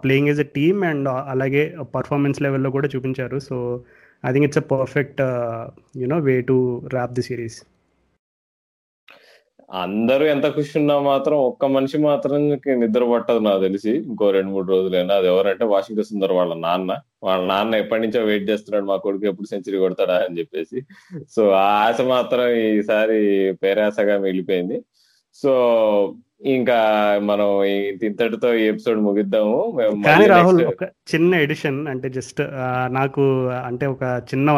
playing 0.03 0.27
as 0.27 0.39
a 0.39 0.43
team 0.43 0.83
and 0.83 1.09
అలాగే 1.09 1.75
పర్ఫార్మెన్స్ 1.95 2.41
లెవెల్లో 2.41 2.69
కూడా 2.69 2.89
చూపించారు. 2.95 3.39
So 3.39 3.83
I 4.25 4.31
think 4.31 4.45
it's 4.45 4.57
a 4.57 4.61
perfect 4.61 5.21
you know 5.97 6.19
way 6.19 6.41
to 6.41 6.81
wrap 6.93 7.13
the 7.13 7.21
series 7.21 7.63
అందరూ 9.73 10.25
ఎంత 10.25 10.55
ఖుషి 10.55 10.79
ఉన్నా 10.79 10.99
మాత్రం 10.99 11.37
ఒక్క 11.37 11.65
మనిషి 11.65 11.97
మాత్రం 11.97 12.49
నిద్ర 12.49 13.03
పట్టదు 13.13 13.39
నాకు 13.39 13.61
తెలిసి. 13.61 13.91
ఇంకో 13.91 14.31
రెండు 14.31 14.51
మూడు 14.51 14.67
రోజులైనా. 14.67 15.15
అది 15.15 15.27
ఎవరంటే 15.27 15.65
వాషింగ్టన్ 15.65 16.05
సుందర్ 16.05 16.31
వాళ్ళ 16.31 16.53
నాన్న. 16.53 16.97
వాళ్ళ 17.23 17.45
నాన్న 17.45 17.75
ఎప్పటి 17.75 18.01
నుంచో 18.01 18.23
వెయిట్ 18.23 18.49
చేస్తున్నాడు. 18.49 18.85
మా 18.85 18.95
కొడుకు 18.95 19.25
ఎప్పుడు 19.25 19.47
సెంచరీ 19.47 19.77
కొడతాడా 19.77 20.15
అని 20.17 20.39
చెప్పేసి. 20.39 20.81
సో 21.29 21.49
ఆ 21.49 21.63
ఆశ 21.87 22.01
మాత్రం 22.01 22.49
ఈసారి 22.49 23.53
పేరాశగా 23.63 24.17
మిగిలిపోయింది. 24.17 24.81
సో 25.41 25.51
ఇంకా 26.55 26.77
మనం 27.23 27.49
ఇంతటితో 28.07 28.49
ఈ 28.53 28.63
ఎపిసోడ్ 28.71 28.99
ముగిద్దాము. 28.99 29.57
కానీ 30.05 30.25
రాహుల్ 30.25 30.59
ఒక 30.65 30.83
చిన్న 31.11 31.35
ఎడిషన్ 31.35 31.79
అంటే 31.87 32.09
జస్ట్ 32.09 32.41
నాకు 32.97 33.23
అంటే 33.47 33.85
ఒక 33.85 34.03
చిన్న 34.03 34.51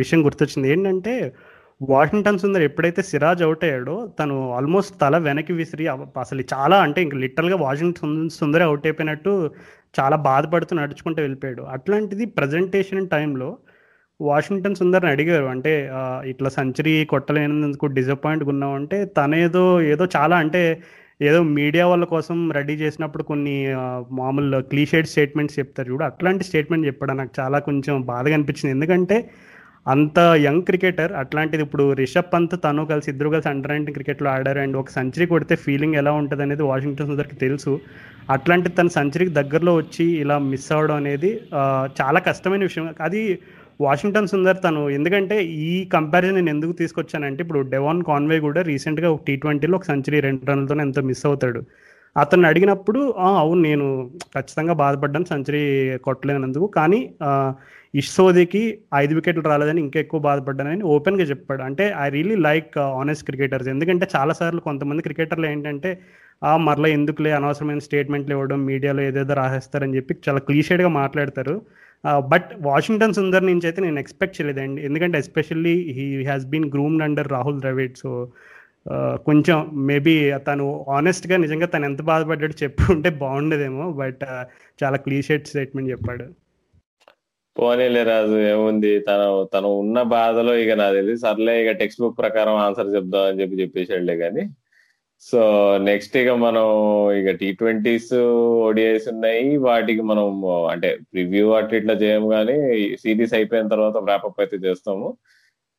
విషయం 0.00 0.20
గుర్తొచ్చింది. 0.26 0.70
ఏంటంటే 0.72 1.14
వాషింగ్టన్ 1.80 2.38
సుందర్ 2.38 2.62
ఎప్పుడైతే 2.62 3.02
సిరాజ్ 3.02 3.42
అవుట్ 3.42 3.64
అయ్యాడో 3.64 3.94
తను 4.18 4.34
ఆల్మోస్ట్ 4.52 4.94
తల 5.00 5.18
వెనక్కి 5.18 5.52
విసిరి 5.52 5.86
అసలు 6.22 6.42
చాలా 6.54 6.76
అంటే 6.80 7.02
ఇంక 7.02 7.14
లిటరల్గా 7.14 7.56
వాషింగ్టన్ 7.56 8.16
సుందరే 8.30 8.64
అవుట్ 8.64 8.86
అయిపోయినట్టు 8.86 9.32
చాలా 10.00 10.16
బాధపడుతూ 10.16 10.76
నడుచుకుంటూ 10.76 11.22
వెళ్ళిపోయాడు. 11.22 11.62
అట్లాంటిది 11.62 12.26
ప్రజెంటేషన్ 12.38 13.08
టైంలో 13.08 13.48
వాషింగ్టన్ 14.20 14.74
సుందర్ని 14.74 15.10
అడిగారు. 15.10 15.44
అంటే 15.44 15.72
ఇట్లా 16.24 16.48
సెంచరీ 16.48 17.04
కొట్టలేనందుకు 17.04 17.86
డిసప్పాయింట్గా 17.98 18.48
ఉన్నావు 18.48 18.74
అంటే 18.74 19.04
తనేదో 19.18 19.64
ఏదో 19.92 20.04
చాలా 20.16 20.36
అంటే 20.36 20.62
ఏదో 21.28 21.42
మీడియా 21.42 21.86
వాళ్ళ 21.86 22.04
కోసం 22.12 22.36
రెడీ 22.52 22.74
చేసినప్పుడు 22.74 23.22
కొన్ని 23.22 23.56
మామూలు 24.20 24.58
క్లీషేడ్ 24.70 25.06
స్టేట్మెంట్స్ 25.06 25.58
చెప్తారు 25.58 25.88
చూడు. 25.92 26.04
అట్లాంటి 26.04 26.44
స్టేట్మెంట్ 26.44 26.86
చెప్పడం. 26.86 27.16
నాకు 27.16 27.32
చాలా 27.40 27.58
కొంచెం 27.58 27.96
బాధగా 28.12 28.34
అనిపించింది. 28.34 28.72
ఎందుకంటే 28.76 29.16
అంత 29.86 30.18
యంగ్ 30.46 30.62
క్రికెటర్ 30.62 31.12
అట్లాంటిది 31.12 31.62
ఇప్పుడు 31.62 31.92
రిషబ్ 31.92 32.32
పంత్ 32.34 32.54
తను 32.64 32.82
కలిసి 32.86 33.08
ఇద్దరు 33.10 33.28
కలిసి 33.28 33.48
అండర్ 33.48 33.72
నైన్టీన్ 33.72 33.94
క్రికెట్లో 33.94 34.30
ఆడారు. 34.30 34.58
అండ్ 34.58 34.76
ఒక 34.76 34.90
సెంచరీ 34.90 35.26
కొడితే 35.26 35.54
ఫీలింగ్ 35.56 35.94
ఎలా 35.94 36.12
ఉంటుంది 36.12 36.42
అనేది 36.42 36.62
వాషింగ్టన్ 36.62 37.06
సుందర్కి 37.06 37.36
తెలుసు. 37.36 37.72
అట్లాంటి 38.30 38.68
తన 38.68 38.88
సెంచరీకి 38.98 39.32
దగ్గరలో 39.40 39.72
వచ్చి 39.76 40.04
ఇలా 40.24 40.36
మిస్ 40.50 40.68
అవ్వడం 40.72 40.96
అనేది 40.96 41.30
చాలా 42.00 42.18
కష్టమైన 42.28 42.62
విషయం. 42.62 42.86
అది 43.00 43.22
వాషింగ్టన్ 43.80 44.30
సుందర్ 44.32 44.58
తను 44.64 44.80
ఎందుకంటే 44.96 45.36
ఈ 45.68 45.74
కంపారిజన్ 45.94 46.36
నేను 46.38 46.50
ఎందుకు 46.54 46.72
తీసుకొచ్చానంటే 46.80 47.40
ఇప్పుడు 47.44 47.60
డెవాన్ 47.74 48.00
కాన్వే 48.10 48.38
కూడా 48.46 48.60
రీసెంట్గా 48.70 49.08
ఒక 49.14 49.22
టీ 49.28 49.34
ట్వంటీలో 49.42 49.76
ఒక 49.78 49.86
సెంచరీ 49.92 50.18
రెండు 50.26 50.46
రన్లతో 50.50 50.74
ఎంతో 50.86 51.02
మిస్ 51.10 51.24
అవుతాడు. 51.30 51.62
అతను 52.16 52.46
అడిగినప్పుడు 52.48 53.00
అవును 53.42 53.60
నేను 53.68 53.86
ఖచ్చితంగా 54.34 54.74
బాధపడ్డాను 54.82 55.26
సెంచరీ 55.32 55.62
కొట్టలేనందుకు 56.06 56.66
కానీ 56.78 57.00
ఇష్సోదికి 57.94 58.62
ఐదు 59.02 59.12
వికెట్లు 59.18 59.44
రాలేదని 59.50 59.80
ఇంకా 59.86 59.98
ఎక్కువ 60.04 60.20
బాధపడ్డానని 60.28 60.84
ఓపెన్గా 60.94 61.24
చెప్పాడు. 61.32 61.62
అంటే 61.68 61.84
I 62.04 62.06
really 62.16 62.36
like 62.48 62.76
honest 63.00 63.26
cricketers 63.28 63.68
ఎందుకంటే 63.74 64.06
చాలాసార్లు 64.16 64.60
కొంతమంది 64.68 65.06
క్రికెటర్లు 65.08 65.46
ఏంటంటే 65.52 65.92
మరలా 66.68 66.88
ఎందుకులే 66.98 67.32
అనవసరమైన 67.38 67.80
స్టేట్మెంట్లు 67.86 68.32
ఇవ్వడం 68.36 68.60
మీడియాలో 68.70 69.02
ఏదేదో 69.08 69.34
రాసేస్తారని 69.40 69.96
చెప్పి 69.98 70.12
చాలా 70.26 70.40
క్లీషేడ్గా 70.48 70.90
మాట్లాడతారు. 71.00 71.54
బట్ 72.32 72.48
వాషింగ్టన్ 72.68 73.16
సుందర్ 73.18 73.44
నుంచి 73.50 73.66
అయితే 73.68 73.80
నేను 73.86 74.00
ఎక్స్పెక్ట్ 74.04 74.36
చేయలేదండి. 74.38 74.80
ఎందుకంటే 74.88 75.16
especially 75.24 75.74
he 75.98 76.06
has 76.30 76.46
been 76.52 76.68
groomed 76.74 77.04
under 77.06 77.30
Rahul 77.36 77.60
Dravid 77.64 77.96
so 78.02 78.10
కొంచెం 79.28 79.58
మేబీ 79.88 80.14
తను 80.46 80.64
ఆనెస్ట్గా 80.96 81.36
నిజంగా 81.42 81.66
తను 81.74 81.84
ఎంత 81.90 82.02
బాధపడ్డాడు 82.08 82.54
చెప్పు 82.62 82.84
ఉంటే 82.94 83.10
బాగుండేదేమో 83.24 83.84
బట్ 84.00 84.24
చాలా 84.82 84.96
క్లీషెడ్ 85.04 85.50
స్టేట్మెంట్ 85.50 85.92
చెప్పాడు. 85.92 86.26
పోనీలే 87.56 88.02
రాజు 88.10 88.36
ఏముంది? 88.52 88.92
తను 89.08 89.28
తను 89.54 89.68
ఉన్న 89.82 89.98
బాధలో 90.16 90.52
ఇక 90.64 90.74
నాకు 90.80 90.94
తెలిసి 90.98 91.20
సర్లే 91.26 91.54
ఇక 91.62 91.72
టెక్స్ట్ 91.80 92.02
బుక్ 92.02 92.18
ప్రకారం 92.22 92.56
ఆన్సర్ 92.66 92.94
చెప్దాం 92.96 93.24
అని 93.30 93.40
చెప్పి 93.42 93.60
చెప్పేసాడులే 93.62 94.16
కానీ 94.24 94.44
సో 95.28 95.40
నెక్స్ట్ 95.88 96.14
ఇక 96.20 96.30
మనం 96.44 96.66
ఇక 97.18 97.30
టీ 97.40 97.48
ట్వంటీస్ 97.58 98.12
ఓడిఐస్ 98.68 99.06
ఉన్నాయి. 99.12 99.44
వాటికి 99.66 100.02
మనం 100.10 100.26
అంటే 100.72 100.88
రివ్యూ 101.18 101.44
అట్లా 101.58 101.76
ఇట్లా 101.80 101.94
చేయము 102.02 102.28
కానీ 102.36 102.56
సిరీస్ 103.02 103.34
అయిపోయిన 103.38 103.68
తర్వాత 103.74 103.96
ర్యాపప్ 104.10 104.40
అయితే 104.44 104.56
చేస్తాము. 104.66 105.08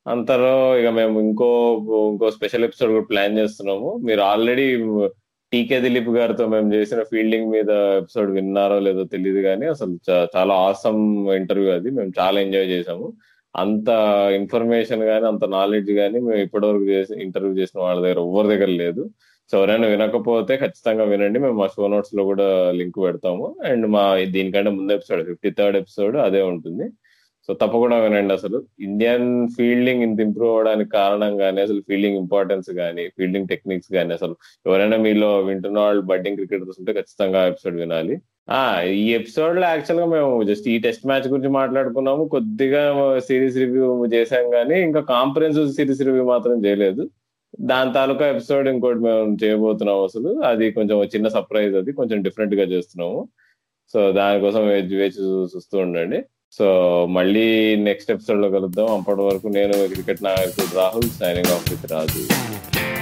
అంతలో 0.06 0.54
ఇక 0.82 0.90
మేము 1.00 1.16
ఇంకో 1.26 1.50
ఇంకో 2.12 2.30
స్పెషల్ 2.38 2.66
ఎపిసోడ్ 2.68 2.94
కూడా 2.96 3.08
ప్లాన్ 3.12 3.38
చేస్తున్నాము. 3.42 3.90
మీరు 4.08 4.22
ఆల్రెడీ 4.32 4.68
టీకే 5.52 5.78
దిలీప్ 5.86 6.10
గారితో 6.20 6.46
మేము 6.54 6.68
చేసిన 6.76 7.02
ఫీల్డింగ్ 7.12 7.52
మీద 7.56 7.72
ఎపిసోడ్ 8.02 8.32
విన్నారో 8.38 8.78
లేదో 8.88 9.04
తెలియదు 9.16 9.42
కానీ 9.50 9.66
అసలు 9.74 9.94
చాలా 10.36 10.54
ఆసమ్ 10.70 11.04
ఇంటర్వ్యూ 11.42 11.70
అది. 11.78 11.90
మేము 11.98 12.12
చాలా 12.20 12.38
ఎంజాయ్ 12.46 12.68
చేసాము 12.76 13.08
అంత 13.56 13.90
ఇన్ఫర్మేషన్ 14.40 15.04
కానీ 15.12 15.26
అంత 15.32 15.46
నాలెడ్జ్ 15.58 15.92
కానీ 16.02 16.18
మేము 16.28 16.42
ఇప్పటివరకు 16.48 16.86
చేసి 16.94 17.14
ఇంటర్వ్యూ 17.26 17.54
చేసిన 17.62 17.80
వాళ్ళ 17.86 18.00
దగ్గర 18.06 18.20
ఎవరి 18.30 18.48
దగ్గర 18.54 18.72
లేదు. 18.84 19.04
సో 19.54 19.60
ఎవరైనా 19.60 19.88
వినకపోతే 19.88 20.58
ఖచ్చితంగా 20.58 21.04
వినండి. 21.04 21.40
మేము 21.40 21.54
మా 21.54 21.68
షో 21.68 21.88
నోట్స్లో 21.88 22.24
కూడా 22.24 22.72
లింక్ 22.72 22.96
పెడతాము. 22.98 23.56
అండ్ 23.66 23.88
మా 23.88 24.18
దీనికంటే 24.18 24.70
ముందు 24.70 24.94
ఎపిసోడ్ 24.94 25.26
ఫిఫ్టీ 25.28 25.50
థర్డ్ 25.50 25.78
ఎపిసోడ్ 25.78 26.16
అదే 26.18 26.42
ఉంటుంది. 26.42 26.90
సో 27.48 27.54
తప్పకుండా 27.54 27.98
వినండి 27.98 28.34
అసలు. 28.34 28.64
ఇండియన్ 28.80 29.50
ఫీల్డింగ్ 29.58 30.04
ఇంత 30.04 30.20
ఇంప్రూవ్ 30.20 30.52
అవడానికి 30.52 30.90
కారణం 30.90 31.38
కానీ 31.38 31.62
అసలు 31.62 31.82
ఫీల్డింగ్ 31.82 32.18
ఇంపార్టెన్స్ 32.18 32.72
కానీ 32.72 33.08
ఫీల్డింగ్ 33.08 33.48
టెక్నిక్స్ 33.48 33.94
కానీ 33.94 34.14
అసలు 34.14 34.36
ఎవరైనా 34.68 34.98
మీలో 34.98 35.40
వింటున్న 35.40 35.80
వాళ్ళు 35.80 36.02
బడ్డింగ్ 36.02 36.38
క్రికెటర్స్ 36.38 36.78
ఉంటే 36.80 36.94
ఖచ్చితంగా 36.94 37.48
ఎపిసోడ్ 37.48 37.76
వినాలి. 37.76 38.18
ఆ 38.50 38.82
ఈ 38.82 39.14
ఎపిసోడ్లో 39.14 39.62
యాక్చువల్గా 39.62 40.06
మేము 40.06 40.44
జస్ట్ 40.44 40.68
ఈ 40.68 40.80
టెస్ట్ 40.80 41.08
మ్యాచ్ 41.08 41.28
గురించి 41.28 41.50
మాట్లాడుకున్నాము. 41.50 42.28
కొద్దిగా 42.28 42.84
సిరీస్ 43.20 43.58
రివ్యూ 43.58 44.06
చేసాం 44.06 44.50
కానీ 44.50 44.82
ఇంకా 44.82 45.00
కాంపరెన్స్ 45.00 45.74
సిరీస్ 45.74 46.02
రివ్యూ 46.02 46.26
మాత్రం 46.26 46.66
చేయలేదు. 46.66 47.10
దాని 47.60 47.94
తాలూకా 47.94 48.28
ఎపిసోడ్ 48.28 48.68
ఇంకోటి 48.68 49.00
మేము 49.00 49.38
చేయబోతున్నాం 49.44 50.04
అసలు. 50.04 50.42
అది 50.42 50.72
కొంచెం 50.72 51.04
చిన్న 51.04 51.28
సర్ప్రైజ్ 51.28 51.76
అది. 51.76 51.92
కొంచెం 51.92 52.22
డిఫరెంట్గా 52.22 52.64
చేస్తున్నాము. 52.64 53.30
సో 53.94 54.12
దానికోసం 54.12 54.68
వేచి 54.68 54.96
వేచి 54.96 55.48
చూస్తూ 55.56 55.78
ఉండండి. 55.78 56.24
సో 56.52 57.06
మళ్ళీ 57.06 57.76
నెక్స్ట్ 57.76 58.12
ఎపిసోడ్లో 58.12 58.50
కలుద్దాం. 58.50 58.92
అప్పటి 58.92 59.22
వరకు 59.22 59.48
నేను 59.48 59.88
క్రికెట్ 59.88 60.24
నాయకుడు 60.24 60.76
Rahul 60.76 61.10
signing 61.10 61.54
off 61.54 61.74
with 61.74 61.92
Raju. 61.92 62.93